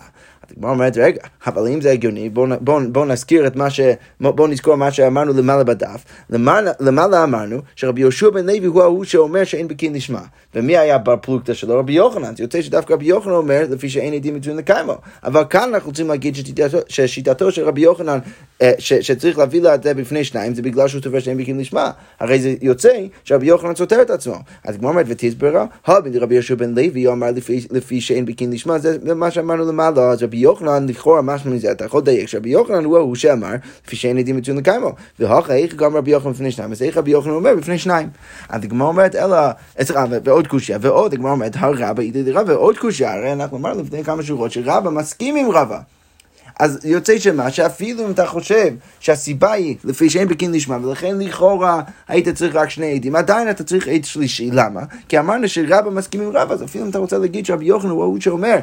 הגמרא 0.57 0.71
אומרת, 0.71 0.97
רגע, 0.97 1.21
אבל 1.47 1.67
אם 1.67 1.81
זה 1.81 1.91
הגיוני, 1.91 2.29
בואו 2.29 2.47
בוא, 2.62 2.81
בוא 2.91 3.05
נזכיר 3.05 3.47
את 3.47 3.55
מה 3.55 3.69
ש... 3.69 3.79
בואו 4.19 4.47
נזכור 4.47 4.75
מה 4.75 4.91
שאמרנו 4.91 5.33
למעלה 5.33 5.63
בדף. 5.63 6.03
למעלה, 6.29 6.71
למעלה 6.79 7.23
אמרנו 7.23 7.57
שרבי 7.75 8.01
יהושע 8.01 8.29
בן 8.29 8.45
לוי 8.45 8.65
הוא 8.65 8.81
ההוא 8.81 9.03
שאומר 9.03 9.43
שאין 9.43 9.67
בקין 9.67 9.93
לשמה. 9.93 10.21
ומי 10.55 10.77
היה 10.77 10.97
בר 10.97 11.15
פלוגתא 11.21 11.53
שלו? 11.53 11.79
רבי 11.79 11.93
יוחנן. 11.93 12.35
זה 12.35 12.43
יוצא 12.43 12.62
שדווקא 12.62 12.93
רבי 12.93 13.05
יוחנן 13.05 13.33
אומר, 13.33 13.65
לפי 13.69 13.89
שאין 13.89 14.13
עדים 14.13 14.35
מצוין 14.35 14.57
לקיימו. 14.57 14.97
אבל 15.23 15.43
כאן 15.49 15.73
אנחנו 15.73 15.89
רוצים 15.89 16.07
להגיד 16.07 16.35
ששיטתו, 16.35 16.77
ששיטתו 16.88 17.51
של 17.51 17.63
רבי 17.63 17.81
יוחנן, 17.81 18.19
אה, 18.62 18.71
ש, 18.77 18.93
שצריך 18.93 19.38
להביא 19.38 19.62
לה 19.62 19.75
את 19.75 19.83
זה 19.83 19.93
בפני 19.93 20.23
שניים, 20.23 20.55
זה 20.55 20.62
בגלל 20.62 20.88
שהוא 20.88 21.01
סובר 21.01 21.19
שאין 21.19 21.38
בקין 21.38 21.59
לשמה. 21.59 21.91
הרי 22.19 22.39
זה 22.39 22.55
יוצא 22.62 22.89
שרבי 23.23 23.45
יוחנן 23.45 23.75
סותר 23.75 24.01
את 24.01 24.09
עצמו. 24.09 24.35
אז 24.63 24.75
הגמרא 24.75 24.89
אומרת, 24.89 25.05
ותסברה, 25.09 25.65
רבי 25.88 26.33
יהושע 26.33 26.55
בן 26.55 26.75
לוי 26.75 27.07
אמר 27.07 27.31
לפי, 27.31 27.65
לפי 27.71 28.01
שאין 28.01 28.25
בקין 28.25 28.51
לשמה, 28.51 28.79
זה 28.79 29.15
מה 29.15 29.31
שאמרנו 29.31 29.65
למעלה. 29.65 30.09
אז 30.12 30.23
רבי 30.23 30.38
יוחנן, 30.39 30.86
לכאורה 30.89 31.21
משהו 31.21 31.52
מזה, 31.52 31.71
אתה 31.71 31.86
יכול 31.86 32.02
לדייק 32.02 32.28
שרבי 32.28 32.49
יוחנן 32.49 32.84
הוא 32.86 32.97
ההוא 32.97 33.15
שאמר, 33.15 33.54
לפי 33.88 33.95
שאין 33.95 34.17
עדים 34.17 34.38
מצוין 34.38 34.58
לקיימו. 34.58 34.91
והוכא 35.19 35.52
איך 35.52 35.75
גם 35.75 35.95
רבי 35.95 36.12
יוחנן 36.12 36.32
בפני 36.32 36.52
שניים, 36.52 36.71
אז 36.71 36.82
איך 36.82 36.97
רבי 36.97 37.12
יוחנן 37.12 37.32
אומר 37.32 37.56
בפני 37.56 37.78
שניים. 37.78 38.10
אז 38.49 38.63
הגמרא 38.63 38.88
אומרת, 38.88 39.15
אלא, 39.15 39.38
סליחה, 39.82 40.06
ועוד 40.23 40.47
קושיה, 40.47 40.78
ועוד, 40.82 41.13
הגמרא 41.13 41.32
אומרת, 41.32 41.56
הרבה 41.60 42.04
איתי 42.04 42.23
דרבה, 42.23 42.54
ועוד 42.54 42.78
קושיה, 42.78 43.13
הרי 43.13 43.34
אנחנו 43.34 43.58
אמרנו 43.58 43.82
לפני 43.82 44.04
כמה 44.04 44.23
שורות 44.23 44.52
שרבה 44.52 44.89
מסכים 44.89 45.36
עם 45.36 45.52
רבה. 45.52 45.80
אז 46.60 46.80
יוצא 46.86 47.19
שמה, 47.19 47.52
שאפילו 47.52 48.06
אם 48.06 48.12
אתה 48.12 48.25
חושב 48.25 48.73
שהסיבה 48.99 49.52
היא 49.52 49.75
לפי 49.84 50.10
שאין 50.10 50.28
בקין 50.28 50.52
לשמה, 50.52 50.88
ולכן 50.88 51.19
לכאורה 51.19 51.82
היית 52.08 52.30
צריך 52.30 52.56
רק 52.56 52.69
שני 52.69 52.95
עדים, 52.95 53.15
עדיין 53.15 53.49
אתה 53.49 53.63
צריך 53.63 53.88
עד 53.88 54.04
שלישי, 54.04 54.49
למה? 54.52 54.82
כי 55.10 55.19
אמרנו 55.19 55.47
שרבא 55.47 55.89
מסכים 55.89 56.21
עם 56.21 56.30
רבא, 56.30 56.54
אז 56.54 56.63
אפילו 56.63 56.84
אם 56.86 56.89
אתה 56.89 56.97
רוצה 56.97 57.17
להגיד 57.17 57.45
שרבי 57.45 57.65
יוחנן 57.65 57.89
הוא 57.89 58.04
ההוא 58.04 58.19
שאומר, 58.19 58.56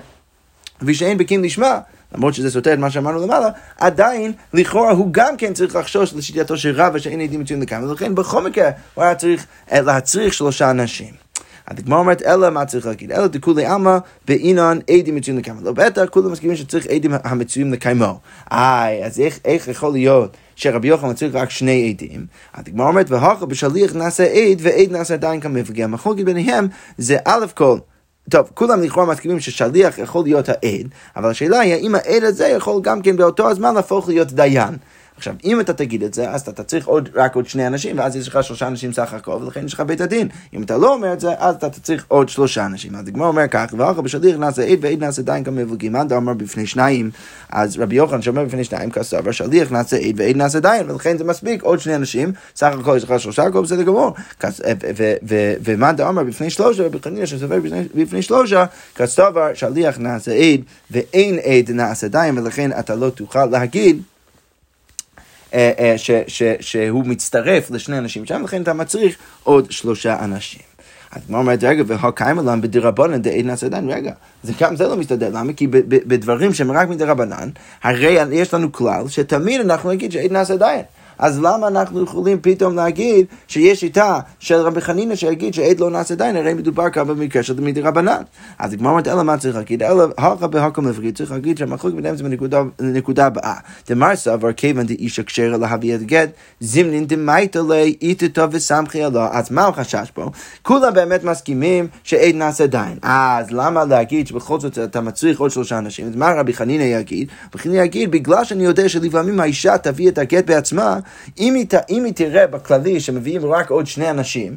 ושאין 0.83 1.19
בקין 1.19 1.43
לשמה, 1.43 1.79
למרות 2.15 2.35
שזה 2.35 2.51
סותר 2.51 2.73
את 2.73 2.79
מה 2.79 2.91
שאמרנו 2.91 3.23
למעלה, 3.23 3.49
עדיין, 3.79 4.33
לכאורה 4.55 4.91
הוא 4.93 5.09
גם 5.11 5.37
כן 5.37 5.55
צריך 5.55 5.77
לחשוש 5.77 6.15
לשיטתו 6.15 6.57
של 6.57 6.81
רבא 6.81 6.99
שאין 6.99 7.21
עדים 7.21 7.41
מצויים 7.41 7.62
לכאן, 7.62 7.85
ולכן 7.85 8.15
בכל 8.15 8.43
מקרה 8.43 8.71
הוא 8.95 9.05
היה 9.05 9.15
צריך 9.15 9.47
להצריך 9.73 10.35
שלושה 10.35 10.71
אנשים. 10.71 11.27
הגמרא 11.69 11.99
אומרת, 11.99 12.23
אלא 12.23 12.51
מה 12.51 12.65
צריך 12.65 12.87
להגיד? 12.87 13.12
אלא 13.12 13.27
דכולי 13.27 13.67
עלמא 13.67 13.99
באינן 14.29 14.79
עדים 14.91 15.15
מצויים 15.15 15.39
לקיימו. 15.39 15.61
לא 15.62 15.73
בטח, 15.73 16.05
כולם 16.11 16.33
מסכימים 16.33 16.57
שצריך 16.57 16.87
עדים 16.87 17.12
המצויים 17.25 17.73
לקיימו. 17.73 18.19
איי, 18.53 19.05
אז 19.05 19.21
איך, 19.21 19.39
איך 19.45 19.69
יכול 19.69 19.93
להיות 19.93 20.37
שרבי 20.57 20.89
יוחנן 20.89 21.15
צריך 21.15 21.35
רק 21.35 21.51
שני 21.51 21.95
עדים? 21.95 22.27
הגמרא 22.55 22.89
אומרת, 22.89 23.11
והכה 23.11 23.47
בשליח 23.47 23.95
נעשה 23.95 24.25
עד, 24.25 24.59
ועד 24.61 24.93
נעשה 24.93 25.15
עדיין 25.15 25.41
כמפגע. 25.41 25.85
המחלוקת 25.85 26.25
ביניהם 26.25 26.69
זה 26.99 27.17
א' 27.25 27.47
כל. 27.55 27.79
טוב, 28.31 28.51
כולם 28.55 28.83
לכאורה 28.83 29.07
מסכימים 29.07 29.41
ששליח 29.41 29.99
יכול 29.99 30.25
להיות 30.25 30.49
העד, 30.49 30.89
אבל 31.17 31.31
השאלה 31.31 31.61
היא 31.61 31.75
האם 31.75 31.95
העד 31.95 32.25
הזה 32.25 32.47
יכול 32.47 32.81
גם 32.83 33.03
כן 33.03 33.17
באותו 33.17 33.51
הזמן 33.51 33.75
להפוך 33.75 34.09
להיות 34.09 34.33
דיין. 34.33 34.77
עכשיו, 35.16 35.35
אם 35.44 35.61
אתה 35.61 35.72
תגיד 35.72 36.02
את 36.02 36.14
זה, 36.14 36.31
אז 36.31 36.40
אתה 36.40 36.62
צריך 36.62 36.87
עוד, 36.87 37.09
רק 37.14 37.35
עוד 37.35 37.48
שני 37.48 37.66
אנשים, 37.66 37.98
ואז 37.98 38.16
יש 38.16 38.29
לך 38.29 38.44
שלושה 38.44 38.66
אנשים 38.66 38.92
סך 38.92 39.14
הכל, 39.14 39.31
ולכן 39.31 39.64
יש 39.64 39.74
לך 39.74 39.81
בית 39.81 40.00
הדין. 40.00 40.29
אם 40.55 40.62
אתה 40.62 40.76
לא 40.76 40.94
אומר 40.94 41.12
את 41.12 41.20
זה, 41.20 41.35
אז 41.38 41.55
אתה 41.55 41.70
צריך 41.70 42.05
עוד 42.09 42.29
שלושה 42.29 42.66
אנשים. 42.66 42.94
אז 42.94 43.09
הגמרא 43.09 43.26
אומר 43.29 43.48
כך, 43.50 43.74
ואחר 43.79 44.00
בשליח 44.00 44.37
נעשה 44.37 44.62
עד 44.62 44.79
ועד 44.81 45.00
נעשה 45.00 45.22
דיין 45.22 45.44
כמבוגים, 45.44 45.96
אתה 45.96 46.16
אומר 46.16 46.35
בפני 46.35 46.66
שניים? 46.66 47.11
אז 47.50 47.79
רבי 47.79 47.96
יוחנן 47.96 48.22
שאומר 48.22 48.44
בפני 48.44 48.64
שניים 48.64 48.90
כסבר, 48.90 49.31
שליח 49.31 49.72
נעשה 49.72 49.96
עד 49.96 50.14
ועד 50.16 50.37
נעשה 50.37 50.61
דיין, 50.61 50.90
ולכן 50.90 51.18
זה 51.18 51.24
מספיק, 51.24 51.62
עוד 51.62 51.81
שני 51.81 51.94
אנשים, 51.94 52.33
סך 52.57 52.72
הכל 52.81 52.94
יש 52.96 53.05
לך 53.05 53.20
שלושה, 53.20 53.42
הכל 53.42 53.62
בסדר 53.62 53.83
גמור. 53.83 54.14
ומה 55.64 55.92
אומר 56.00 56.24
בפני 56.24 56.50
שלושה, 56.50 56.87
רבי 56.87 56.98
חנינא 57.05 57.26
שסובר 57.26 57.59
בפני 57.94 58.22
שלושה, 58.22 58.64
כסבר, 58.96 59.48
שליח 59.55 59.98
נעשה 59.98 60.33
עד 60.33 60.61
ואין 60.90 61.38
עד 61.38 61.70
נעשה 61.70 62.09
דיין, 62.09 62.38
ולכן 62.38 62.70
אתה 62.79 62.94
לא 62.94 63.11
תוכל 63.11 63.46
להגיד 63.46 64.02
ש, 65.97 66.11
ש, 66.27 66.42
שהוא 66.61 67.07
מצטרף 67.07 67.71
לשני 67.71 67.99
אנשים 67.99 68.27
שם, 68.27 68.42
לכן 68.45 68.62
אתה 68.62 68.73
מצריך 68.73 69.16
עוד 69.45 69.73
שלושה 69.73 70.25
אנשים. 70.25 70.61
אז 71.12 71.23
מה 71.29 71.38
אומרת, 71.38 71.64
רגע, 71.64 71.83
והקיים 71.87 72.38
עליהם 72.38 72.61
בדרבנן 72.61 73.23
דאין 73.23 73.51
עדיין, 73.51 73.90
רגע, 73.90 74.12
זה 74.42 74.53
גם 74.61 74.77
זה 74.77 74.87
לא 74.87 74.97
מסתדר, 74.97 75.31
למה? 75.33 75.53
כי 75.53 75.66
בדברים 75.71 76.55
שהם 76.55 76.73
רק 76.73 76.88
מדרבנן, 76.88 77.49
הרי 77.83 78.16
יש 78.33 78.55
לנו 78.55 78.73
כלל 78.73 79.09
שתמיד 79.09 79.61
אנחנו 79.61 79.90
נגיד 79.90 80.12
שאין 80.12 80.37
עדיין. 80.37 80.83
אז 81.18 81.38
למה 81.38 81.68
אנחנו 81.68 82.02
יכולים 82.02 82.38
פתאום 82.42 82.76
להגיד 82.76 83.26
שיש 83.48 83.81
שיטה 83.81 84.20
של 84.38 84.55
רבי 84.55 84.81
חנינא 84.81 85.14
שיגיד 85.14 85.55
שעד 85.55 85.81
לא 85.81 85.90
נעשה 85.90 86.14
דיין, 86.14 86.37
הרי 86.37 86.55
מדובר 86.55 86.90
כאן 86.90 87.07
במקרה 87.07 87.42
של 87.42 87.57
תלמידי 87.57 87.81
רבנן. 87.81 88.22
אז 88.59 88.72
הגמרא 88.72 88.90
אומרת, 88.90 89.09
אלא 89.09 89.22
מה 89.22 89.38
צריך 89.38 89.57
להגיד? 89.57 89.83
אלא 89.83 90.05
הלכה 90.18 90.46
בהקום 90.46 90.88
לפריד, 90.88 91.16
צריך 91.16 91.33
להגיד 91.33 91.59
שהמחלוק 91.59 91.94
ביניהם 91.94 92.16
זה 92.16 92.24
בנקודה 92.79 93.26
הבאה. 93.26 93.55
דמר 93.88 94.16
סבר 94.16 94.52
כיוון 94.52 94.87
דאיש 94.87 95.18
הקשר 95.18 95.57
להביא 95.57 95.94
את 95.94 96.02
גט, 96.02 96.31
זימנין 96.61 97.07
דמייתא 97.07 97.59
לי 97.68 97.96
איתתו 98.02 98.50
וסמכי 98.50 99.02
עלו. 99.02 99.20
אז 99.31 99.50
מה 99.50 99.66
החשש 99.66 100.11
פה? 100.14 100.31
כולם 100.62 100.94
באמת 100.94 101.24
מסכימים 101.24 101.87
שעד 102.05 102.35
נעשה 102.35 102.66
דיין. 102.66 102.98
אז 103.02 103.50
למה 103.50 103.85
להגיד 103.85 104.26
שבכל 104.26 104.61
זאת 104.61 104.79
אתה 104.79 105.00
מצריך 105.00 105.40
עוד 105.40 105.50
שלושה 105.50 105.79
אנשים? 105.79 106.07
אז 106.07 106.16
מה 106.16 106.33
רבי 106.33 106.55
חנינא 106.55 106.83
יגיד? 106.83 107.29
רבי 107.55 107.62
חנינא 107.62 107.83
יגיד, 107.83 108.11
בגלל 108.11 108.44
שאני 108.44 108.64
יודע 108.64 108.88
שלפעמים 108.88 109.40
האישה 109.40 109.79
תביא 109.79 110.09
את 110.09 110.18
הגט 110.18 110.46
בעצמה, 110.46 110.98
אם 111.38 111.55
היא, 111.55 111.66
אם 111.90 112.05
היא 112.05 112.14
תראה 112.14 112.47
בכללי 112.47 113.01
שמביאים 113.01 113.45
רק 113.45 113.71
עוד 113.71 113.87
שני 113.87 114.11
אנשים, 114.11 114.57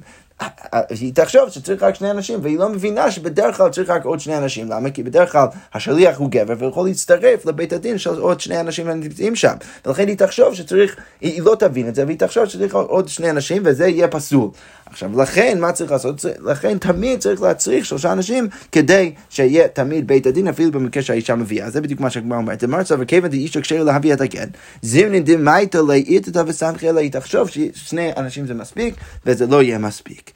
היא 0.90 1.14
תחשוב 1.14 1.50
שצריך 1.50 1.84
רק 1.84 1.96
שני 1.96 2.12
אנשים, 2.12 2.40
והיא 2.42 2.58
לא 2.58 2.70
מבינה 2.70 3.12
שבדרך 3.12 3.58
כלל 3.58 3.70
צריך 3.70 3.90
רק 3.90 4.06
עוד 4.06 4.20
שני 4.20 4.38
אנשים. 4.38 4.70
למה? 4.70 4.90
כי 4.90 5.04
בדרך 5.04 5.32
כלל 5.32 5.48
השליח 5.74 6.18
הוא 6.18 6.32
גבר 6.32 6.54
ויכול 6.60 6.88
להצטרף 6.88 7.46
לבית 7.46 7.74
הדין 7.74 7.98
של 7.98 8.20
עוד 8.20 8.40
שני 8.40 8.60
אנשים 8.60 8.86
שנמצאים 8.86 9.36
שם. 9.36 9.54
ולכן 9.86 10.08
היא 10.08 10.18
תחשוב 10.18 10.54
שצריך, 10.54 10.96
היא 11.22 11.42
לא 11.42 11.56
תבין 11.60 11.88
את 11.88 11.96
זה, 11.96 12.06
והיא 12.06 12.18
תחשוב 12.18 12.46
שצריך 12.46 12.76
עוד 12.76 13.08
שני 13.08 13.30
אנשים 13.30 13.62
וזה 13.66 13.88
יהיה 13.88 14.08
פסול. 14.08 14.50
עכשיו, 14.86 15.22
לכן, 15.22 15.58
מה 15.60 15.72
צריך 15.72 15.92
לעשות? 15.92 16.26
לכן 16.46 16.78
תמיד 16.78 17.20
צריך 17.20 17.42
להצריך 17.42 17.86
שלושה 17.86 18.12
אנשים 18.12 18.48
כדי 18.72 19.14
שיהיה 19.30 19.68
תמיד 19.68 20.08
בית 20.08 20.26
הדין, 20.26 20.48
אפילו 20.48 20.72
במקרה 20.72 21.04
שהאישה 21.04 21.36
מביאה. 21.36 21.70
זה 21.70 21.82
בדיוק 21.82 22.00
מה 22.00 22.10
שהגמרא 22.10 22.38
אומרת. 22.38 22.64
אמר 22.64 22.84
סבר 22.84 23.06
כיוון 23.06 23.30
דאיש 23.30 23.58
הקשר 23.58 23.84
להביא 23.84 24.14
את 24.14 24.22
הגט, 24.22 24.50
זימנין 24.82 25.24
דמייתא 25.24 25.78
לאיתתא 25.78 26.44
וסמכי 26.48 26.90
אלא 26.90 27.00
היא 27.00 27.12
תחשוב 27.12 27.50
ששני 27.50 28.12
אנשים 28.18 28.48
זה 28.48 28.54
מספיק, 28.54 28.96
וזה 29.26 29.48
לא 29.48 29.64
יהיה 29.64 29.78
מספיק. 29.78 30.29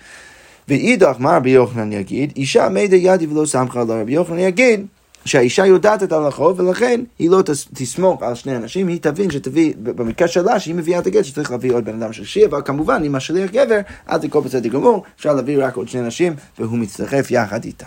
ואידך, 0.68 1.16
מה 1.20 1.38
רבי 1.38 1.50
יוחנן 1.50 1.92
יגיד? 1.92 2.34
אישה 2.36 2.70
מידע 2.70 2.96
ידי 2.96 3.28
ולא 3.28 3.46
סמכה 3.46 3.82
עליו. 3.82 4.02
רבי 4.02 4.14
יוחנן 4.14 4.40
יגיד 4.40 4.86
שהאישה 5.26 5.66
יודעת 5.66 6.04
את 6.04 6.12
ההלכות, 6.12 6.60
ולכן 6.60 7.02
היא 7.20 7.30
לא 7.30 7.42
תסמוך 7.74 8.24
על 8.24 8.36
שני 8.36 8.56
אנשים, 8.56 8.88
היא 8.88 9.00
תבין 9.02 9.32
שתביא, 9.32 9.74
במקרה 9.78 10.28
שלה, 10.28 10.60
שהיא 10.60 10.76
מביאה 10.76 11.00
את 11.00 11.08
הגט, 11.08 11.26
שצריך 11.26 11.52
להביא 11.52 11.74
עוד 11.74 11.86
בן 11.86 12.04
אדם 12.04 12.14
שלישי, 12.14 12.46
אבל 12.46 12.62
כמובן, 12.66 13.02
אם 13.06 13.16
השליח 13.16 13.52
גבר, 13.52 13.80
אז 14.08 14.24
הכל 14.24 14.42
בסדר 14.42 14.70
גמור, 14.70 15.04
אפשר 15.18 15.34
להביא 15.34 15.66
רק 15.66 15.76
עוד 15.76 15.90
שני 15.90 16.02
אנשים, 16.02 16.34
והוא 16.60 16.78
מצטרף 16.78 17.32
יחד 17.32 17.64
איתם. 17.64 17.86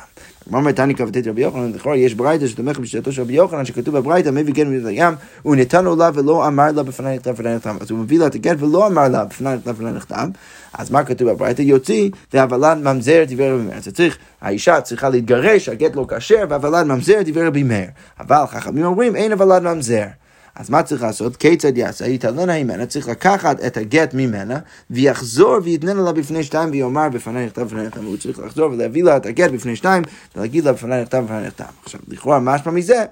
מה 0.50 0.58
אומר 0.58 0.72
תני 0.72 0.94
כבתת 0.94 1.26
רבי 1.26 1.42
יוחנן, 1.42 1.72
לכאורה 1.72 1.96
יש 1.96 2.14
ברייתא 2.14 2.46
שתומך 2.46 2.78
בשיטתו 2.78 3.12
של 3.12 3.22
רבי 3.22 3.32
יוחנן, 3.32 3.64
שכתוב 3.64 3.98
בברייתא, 3.98 4.28
מביא 4.28 4.54
גט 4.54 4.66
מן 4.66 4.86
הים, 4.86 5.14
הוא 5.42 5.56
נתנו 5.56 5.96
לה 5.96 6.10
ולא 6.14 6.46
אמר 6.46 6.72
לה 6.72 6.82
בפני 6.82 7.16
נחתם. 7.56 7.76
אז 7.80 7.90
הוא 7.90 7.98
מביא 7.98 8.18
לה 8.18 8.26
את 8.26 8.34
הגט 8.34 8.56
ולא 8.62 8.86
אמר 8.86 9.08
לה 9.08 9.24
בפני 9.66 9.90
נחתם. 9.92 10.30
אז 10.78 10.90
מה 10.90 11.04
כתוב 11.04 11.30
בברייתא? 11.30 11.62
יוציא 11.62 12.10
והבלן 12.32 12.88
ממזר 12.88 13.24
דברי 13.28 13.50
רבי 13.50 13.62
מאיר. 13.62 13.80
צריך, 13.80 14.18
האישה 14.40 14.80
צריכה 14.80 15.08
להתגרש, 15.08 15.68
הגט 15.68 15.96
לא 15.96 16.06
כשר, 16.08 16.44
והבלן 16.48 16.88
ממזר 16.88 17.18
דברי 17.24 17.46
רבי 17.46 17.62
מאיר. 17.62 17.88
אבל 18.20 18.46
חכמים 18.46 18.84
אומרים, 18.84 19.16
אין 19.16 19.32
הבלן 19.32 19.66
ממזר. 19.66 20.06
אז 20.54 20.70
מה 20.70 20.82
צריך 20.82 21.02
לעשות? 21.02 21.36
כיצד 21.36 21.78
יעשה? 21.78 22.06
יתעלנה 22.06 22.64
ממנה, 22.64 22.86
צריך 22.86 23.08
לקחת 23.08 23.64
את 23.66 23.76
הגט 23.76 24.14
ממנה, 24.14 24.58
ויחזור 24.90 25.56
ויתננה 25.62 26.02
לה 26.02 26.12
בפני 26.12 26.44
שתיים, 26.44 26.70
ויאמר 26.70 27.08
בפני 27.08 27.46
נכתב 27.46 27.62
בפני 27.62 27.86
נכתב. 27.86 28.04
הוא 28.04 28.16
צריך 28.16 28.38
לחזור 28.38 28.70
ולהביא 28.70 29.04
לה 29.04 29.16
את 29.16 29.26
הגט 29.26 29.50
בפני 29.50 29.76
שתיים, 29.76 30.02
ולהגיד 30.36 30.64
לה 30.64 30.72
בפני 30.72 31.02
נכתב 31.02 31.22
בפני 31.24 31.46
נכתב. 31.46 31.64
עכשיו, 31.84 32.00
לכאורה, 32.08 32.40
משמע 32.40 32.72
מזה, 32.72 33.04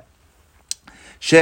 ש, 1.21 1.35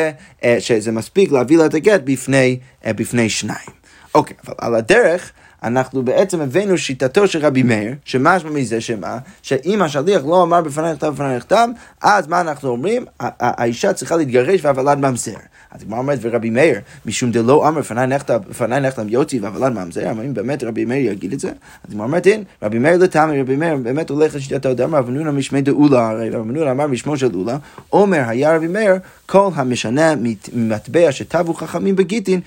אה, 0.44 0.56
שזה 0.58 0.92
מספיק 0.92 1.32
להביא 1.32 1.58
לה 1.58 1.66
את 1.66 1.74
הגט 1.74 2.00
בפני, 2.04 2.58
אה, 2.86 2.92
בפני 2.92 3.30
שניים. 3.30 3.70
אוקיי, 4.14 4.36
אבל 4.44 4.54
על 4.58 4.74
הדרך, 4.74 5.32
אנחנו 5.62 6.02
בעצם 6.02 6.40
הבאנו 6.40 6.78
שיטתו 6.78 7.28
של 7.28 7.46
רבי 7.46 7.62
מאיר, 7.62 7.94
שמשמע 8.04 8.50
מזה 8.50 8.80
שמה? 8.80 9.18
שאם 9.42 9.82
השליח 9.82 10.22
לא 10.24 10.42
אמר 10.42 10.60
בפני 10.60 10.92
נכתב 10.92 11.06
בפני 11.06 11.36
נכתב, 11.36 11.68
אז 12.02 12.26
מה 12.26 12.40
אנחנו 12.40 12.68
אומרים? 12.68 13.04
האישה 13.20 13.92
צריכה 13.92 14.16
להתגרש 14.16 14.60
והוולד 14.64 14.98
ממזר. 14.98 15.36
אז 15.74 15.82
הגמרא 15.82 15.98
אומרת, 15.98 16.18
ורבי 16.22 16.50
מאיר, 16.50 16.80
משום 17.06 17.30
דלא 17.30 17.68
אמר 17.68 17.80
בפני 17.80 18.80
נכתב 18.80 19.08
יוציא 19.08 19.38
והוולד 19.42 19.72
ממזר, 19.72 20.08
האם 20.08 20.34
באמת 20.34 20.64
רבי 20.64 20.84
מאיר 20.84 21.12
יגיד 21.12 21.32
את 21.32 21.40
זה? 21.40 21.48
אז 21.48 21.90
הגמרא 21.90 22.06
אומרת, 22.06 22.26
אין, 22.26 22.44
רבי 22.62 22.78
מאיר 22.78 22.96
לטעמי, 22.96 23.40
רבי 23.40 23.56
מאיר 23.56 23.76
באמת 23.76 24.10
הולך 24.10 24.34
לשיטתו, 24.34 24.74
דאמר 24.74 24.98
רבי 24.98 25.12
נונה 25.12 25.30
משמי 25.32 25.62
דאולה, 25.62 26.08
הרי 26.10 26.30
רבי 26.30 26.52
נונה 26.52 26.70
אמר 26.70 26.86
משמו 26.86 27.16
של 27.16 27.34
אולה, 27.34 27.56
אומר 27.92 28.22
היה 28.28 28.56
רבי 28.56 28.68
מאיר, 28.68 28.94
כל 29.26 29.48
המשנה 29.54 30.14
ממטבע 30.52 31.12
שטבו 31.12 31.54
חכמים 31.54 31.96
בגיטין, 31.96 32.40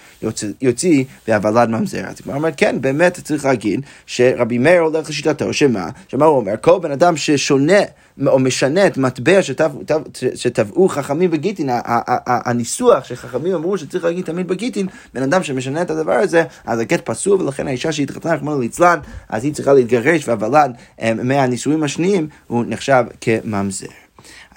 יוציא 0.61 1.03
והוולד 1.27 1.69
ממזר. 1.69 2.05
אז 2.05 2.15
הגמרא 2.21 2.35
אומרת, 2.35 2.53
כן, 2.57 2.75
באמת 2.81 3.19
צריך 3.23 3.45
להגיד 3.45 3.81
שרבי 4.05 4.57
מאיר 4.57 4.81
הולך 4.81 5.09
לשיטתו, 5.09 5.53
שמה? 5.53 5.89
שמה 6.07 6.25
הוא 6.25 6.37
אומר? 6.37 6.53
כל 6.61 6.79
בן 6.81 6.91
אדם 6.91 7.17
ששונה 7.17 7.79
או 8.27 8.39
משנה 8.39 8.87
את 8.87 8.97
מטבע 8.97 9.39
שטבעו 10.35 10.89
חכמים 10.89 11.31
בגיטין, 11.31 11.69
הניסוח 12.25 13.03
שחכמים 13.03 13.55
אמרו 13.55 13.77
שצריך 13.77 14.03
להגיד 14.03 14.25
תמיד 14.25 14.47
בגיטין, 14.47 14.87
בן 15.13 15.23
אדם 15.23 15.43
שמשנה 15.43 15.81
את 15.81 15.89
הדבר 15.89 16.13
הזה, 16.13 16.43
אז 16.65 16.79
הגט 16.79 17.05
פסול, 17.05 17.41
ולכן 17.41 17.67
האישה 17.67 17.91
שהתחתנה, 17.91 18.33
רחמנא 18.33 18.59
ליצלן, 18.59 18.99
אז 19.29 19.43
היא 19.43 19.53
צריכה 19.53 19.73
להתגרש, 19.73 20.27
והוולד 20.27 20.71
אה, 21.01 21.13
מהנישואים 21.13 21.83
השניים 21.83 22.27
הוא 22.47 22.65
נחשב 22.67 23.03
כממזר. 23.21 24.04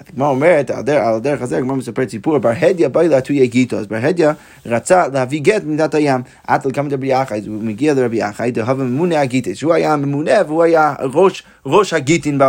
הגמרא 0.07 0.27
אומרת, 0.27 0.69
על 0.69 1.13
הדרך, 1.15 1.41
הזה 1.41 1.57
הגמרא 1.57 1.75
מספרת 1.75 2.09
סיפור, 2.09 2.37
בר 2.37 2.51
הדיא 2.61 2.87
באי 2.87 3.07
להטויה 3.07 3.45
גיטו, 3.45 3.77
אז 3.77 3.87
בר 3.87 3.99
הדיא 4.01 4.27
רצה 4.65 5.07
להביא 5.07 5.41
גט 5.41 5.63
ממידת 5.63 5.93
הים, 5.93 6.21
עד 6.47 6.65
לכמה 6.65 6.89
דרבי 6.89 7.07
יחי, 7.07 7.41
הוא 7.47 7.63
מגיע 7.63 7.93
לרבי 7.93 8.17
יחי, 8.17 8.51
דהבה 8.51 8.83
ממונה 8.83 9.21
הגיטי, 9.21 9.55
שהוא 9.55 9.73
היה 9.73 9.93
הממונה 9.93 10.31
והוא 10.47 10.63
היה 10.63 10.93
ראש, 11.13 11.43
ראש 11.65 11.93
הגיטין 11.93 12.39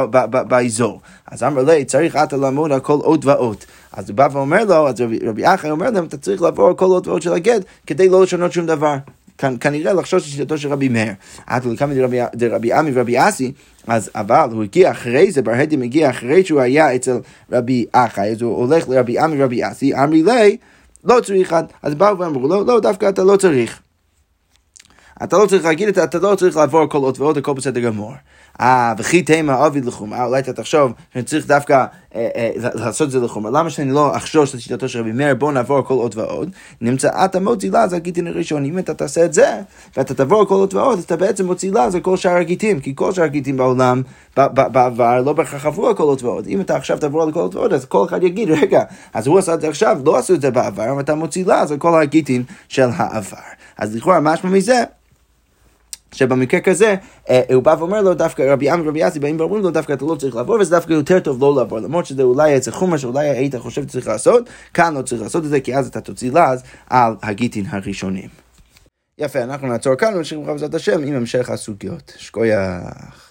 באזור. 0.49 1.01
אז 1.27 1.43
אמר 1.43 1.63
לי, 1.63 1.85
צריך 1.85 2.17
אתה 2.17 2.37
לעמוד 2.37 2.73
על 2.73 2.81
כל 2.81 2.93
אות 2.93 3.25
ואות. 3.25 3.67
אז 3.93 4.11
הוא 4.11 4.17
בא 4.17 4.29
ואומר 4.33 4.65
לו, 4.65 4.89
אז 4.89 5.01
רבי, 5.01 5.19
רבי 5.27 5.43
יחי 5.43 5.71
אומר 5.71 5.91
להם, 5.91 6.05
אתה 6.05 6.17
צריך 6.17 6.43
לעבור 6.43 6.69
על 6.69 6.75
כל 6.75 6.85
אות 6.85 7.09
ואות 7.09 7.23
של 7.23 7.33
הגט, 7.33 7.63
כדי 7.87 8.09
לא 8.09 8.23
לשנות 8.23 8.53
שום 8.53 8.67
דבר. 8.67 8.97
כנראה 9.61 9.93
לחשוש 9.93 10.23
לשיטתו 10.23 10.59
של 10.59 10.69
רבי 10.69 10.89
מאיר. 10.89 11.13
עד 11.47 11.65
לכמה 11.65 11.95
דרבי 12.35 12.73
עמי 12.73 12.91
ורבי 12.95 13.29
אסי, 13.29 13.53
אז 13.91 14.11
אבל 14.15 14.49
הוא 14.53 14.63
הגיע 14.63 14.91
אחרי 14.91 15.31
זה, 15.31 15.43
בר 15.43 15.53
הדי 15.53 15.77
מגיע 15.77 16.11
אחרי 16.11 16.45
שהוא 16.45 16.61
היה 16.61 16.95
אצל 16.95 17.17
רבי 17.53 17.87
אחי, 17.93 18.31
אז 18.31 18.43
הוא 18.43 18.57
הולך 18.57 18.89
לרבי 18.89 19.19
עמי 19.19 19.43
ורבי 19.43 19.71
אסי, 19.71 19.95
אמרי 19.95 20.23
לי, 20.23 20.57
לא 21.05 21.21
צריך, 21.21 21.57
אז 21.83 21.95
באו 21.95 22.19
ואמרו 22.19 22.49
לו, 22.49 22.65
לא, 22.65 22.81
דווקא 22.81 23.09
אתה 23.09 23.25
לא 23.25 23.37
צריך. 23.37 23.81
אתה 25.23 25.39
לא 25.39 25.47
צריך 25.47 25.65
להגיד 25.65 25.89
את 25.89 25.95
זה, 25.95 26.05
אתה 26.05 26.19
לא 26.19 26.35
צריך 26.35 26.57
לעבור 26.57 26.87
כל 26.87 26.99
אות 26.99 27.19
ועוד, 27.19 27.39
הכל 27.39 27.53
בסדר 27.53 27.81
גמור. 27.81 28.13
אה, 28.61 28.95
וכי 28.99 29.23
תימא 29.23 29.53
עביד 29.53 29.85
לחומרה, 29.85 30.25
אולי 30.25 30.41
אתה 30.41 30.53
תחשוב 30.53 30.93
שאני 31.13 31.25
צריך 31.25 31.47
דווקא 31.47 31.85
אה, 32.15 32.29
אה, 32.37 32.51
לעשות 32.75 33.07
את 33.07 33.13
זה 33.13 33.21
לחומרה. 33.21 33.53
למה 33.61 33.71
שאני 33.71 33.91
לא 33.91 34.17
אחשוש 34.17 34.55
לשיטתו 34.55 34.89
של 34.89 35.01
רבי 35.01 35.13
מאיר, 35.13 35.35
בוא 35.35 35.53
נעבור 35.53 35.83
כל 35.83 35.95
אות 35.95 36.17
ועוד. 36.17 36.51
נמצא 36.81 37.25
אתה 37.25 37.41
מוציא 37.41 37.71
לה, 37.71 37.89
זה 37.89 37.97
הגיטין 37.97 38.27
הראשון. 38.27 38.65
אם 38.65 38.79
אתה 38.79 38.95
תעשה 38.95 39.25
את 39.25 39.33
זה, 39.33 39.61
ואתה 39.97 40.15
תעבור 40.15 40.45
כל 40.45 40.55
אות 40.55 40.75
ועוד, 40.75 40.99
אתה 40.99 41.17
בעצם 41.17 41.47
מוציא 41.47 41.73
לה, 41.73 41.91
זה 41.91 42.01
כל 42.01 42.17
שאר 42.17 42.37
הגיטים. 42.37 42.81
כי 42.81 42.93
כל 42.97 43.13
שאר 43.13 43.25
הגיטים 43.25 43.57
בעולם, 43.57 44.03
בעבר, 44.37 45.21
לא 45.21 45.33
בהכרח 45.33 45.67
עברו 45.67 45.89
על 45.89 45.95
כל 45.95 46.03
אות 46.03 46.23
ועוד. 46.23 46.47
אם 46.47 46.61
אתה 46.61 46.77
עכשיו 46.77 46.99
תעבור 46.99 47.23
על 47.23 47.33
כל 47.33 47.41
אות 47.41 47.55
ועוד, 47.55 47.73
אז 47.73 47.85
כל 47.85 48.05
אחד 48.09 48.23
יגיד, 48.23 48.51
רגע, 48.51 48.83
אז 49.15 49.27
הוא 49.27 49.39
עשה 49.39 49.55
את 49.55 49.61
זה 49.61 49.69
עכשיו, 49.69 49.99
לא 50.05 50.17
עשו 50.17 50.35
את 50.35 50.41
זה 50.41 50.51
בעבר, 50.51 50.95
ואתה 50.97 51.15
מוציא 51.15 51.47
לה, 51.47 51.67
זה 51.67 51.77
כל 51.77 52.03
הגיטין 52.03 52.43
של 52.69 52.89
העבר. 52.97 53.37
אז 53.79 53.97
לכאורה, 53.97 54.21
משמע 54.21 54.51
מזה, 54.51 54.85
שבמקרה 56.15 56.61
כזה, 56.61 56.95
אה, 57.31 57.41
הוא 57.55 57.63
בא 57.63 57.75
ואומר 57.79 58.01
לו 58.01 58.15
דווקא 58.15 58.43
רבי 58.43 58.71
עמי 58.71 58.83
ורבי 58.83 59.09
אסי 59.09 59.19
באים 59.19 59.41
ואומרים 59.41 59.63
לו 59.63 59.71
דווקא 59.71 59.93
אתה 59.93 60.05
לא 60.05 60.15
צריך 60.15 60.37
לעבור 60.37 60.57
וזה 60.61 60.77
דווקא 60.77 60.93
יותר 60.93 61.21
טוב 61.21 61.41
לא 61.41 61.55
לעבור 61.57 61.79
למרות 61.79 62.07
שזה 62.07 62.23
אולי 62.23 62.53
איזה 62.53 62.73
חומר 62.73 62.97
שאולי 62.97 63.29
היית 63.29 63.57
חושב 63.57 63.83
שצריך 63.83 64.09
לעשות, 64.09 64.49
כאן 64.75 64.95
לא 64.95 65.03
צריך 65.03 65.23
לעשות 65.23 65.45
את 65.45 65.49
זה 65.49 65.61
כי 65.61 65.77
אז 65.77 65.87
אתה 65.87 66.01
תוציא 66.01 66.33
לעז 66.33 66.63
על 66.91 67.15
הגיטין 67.23 67.65
הראשונים. 67.69 68.29
יפה, 69.19 69.43
אנחנו 69.43 69.69
נעצור 69.69 69.95
כאן 69.95 70.15
ונמשיך 70.15 70.39
בעזרת 70.47 70.75
השם 70.75 71.03
עם 71.03 71.15
המשך 71.15 71.51
הסוגיות. 71.51 72.13
שכוייח. 72.17 73.30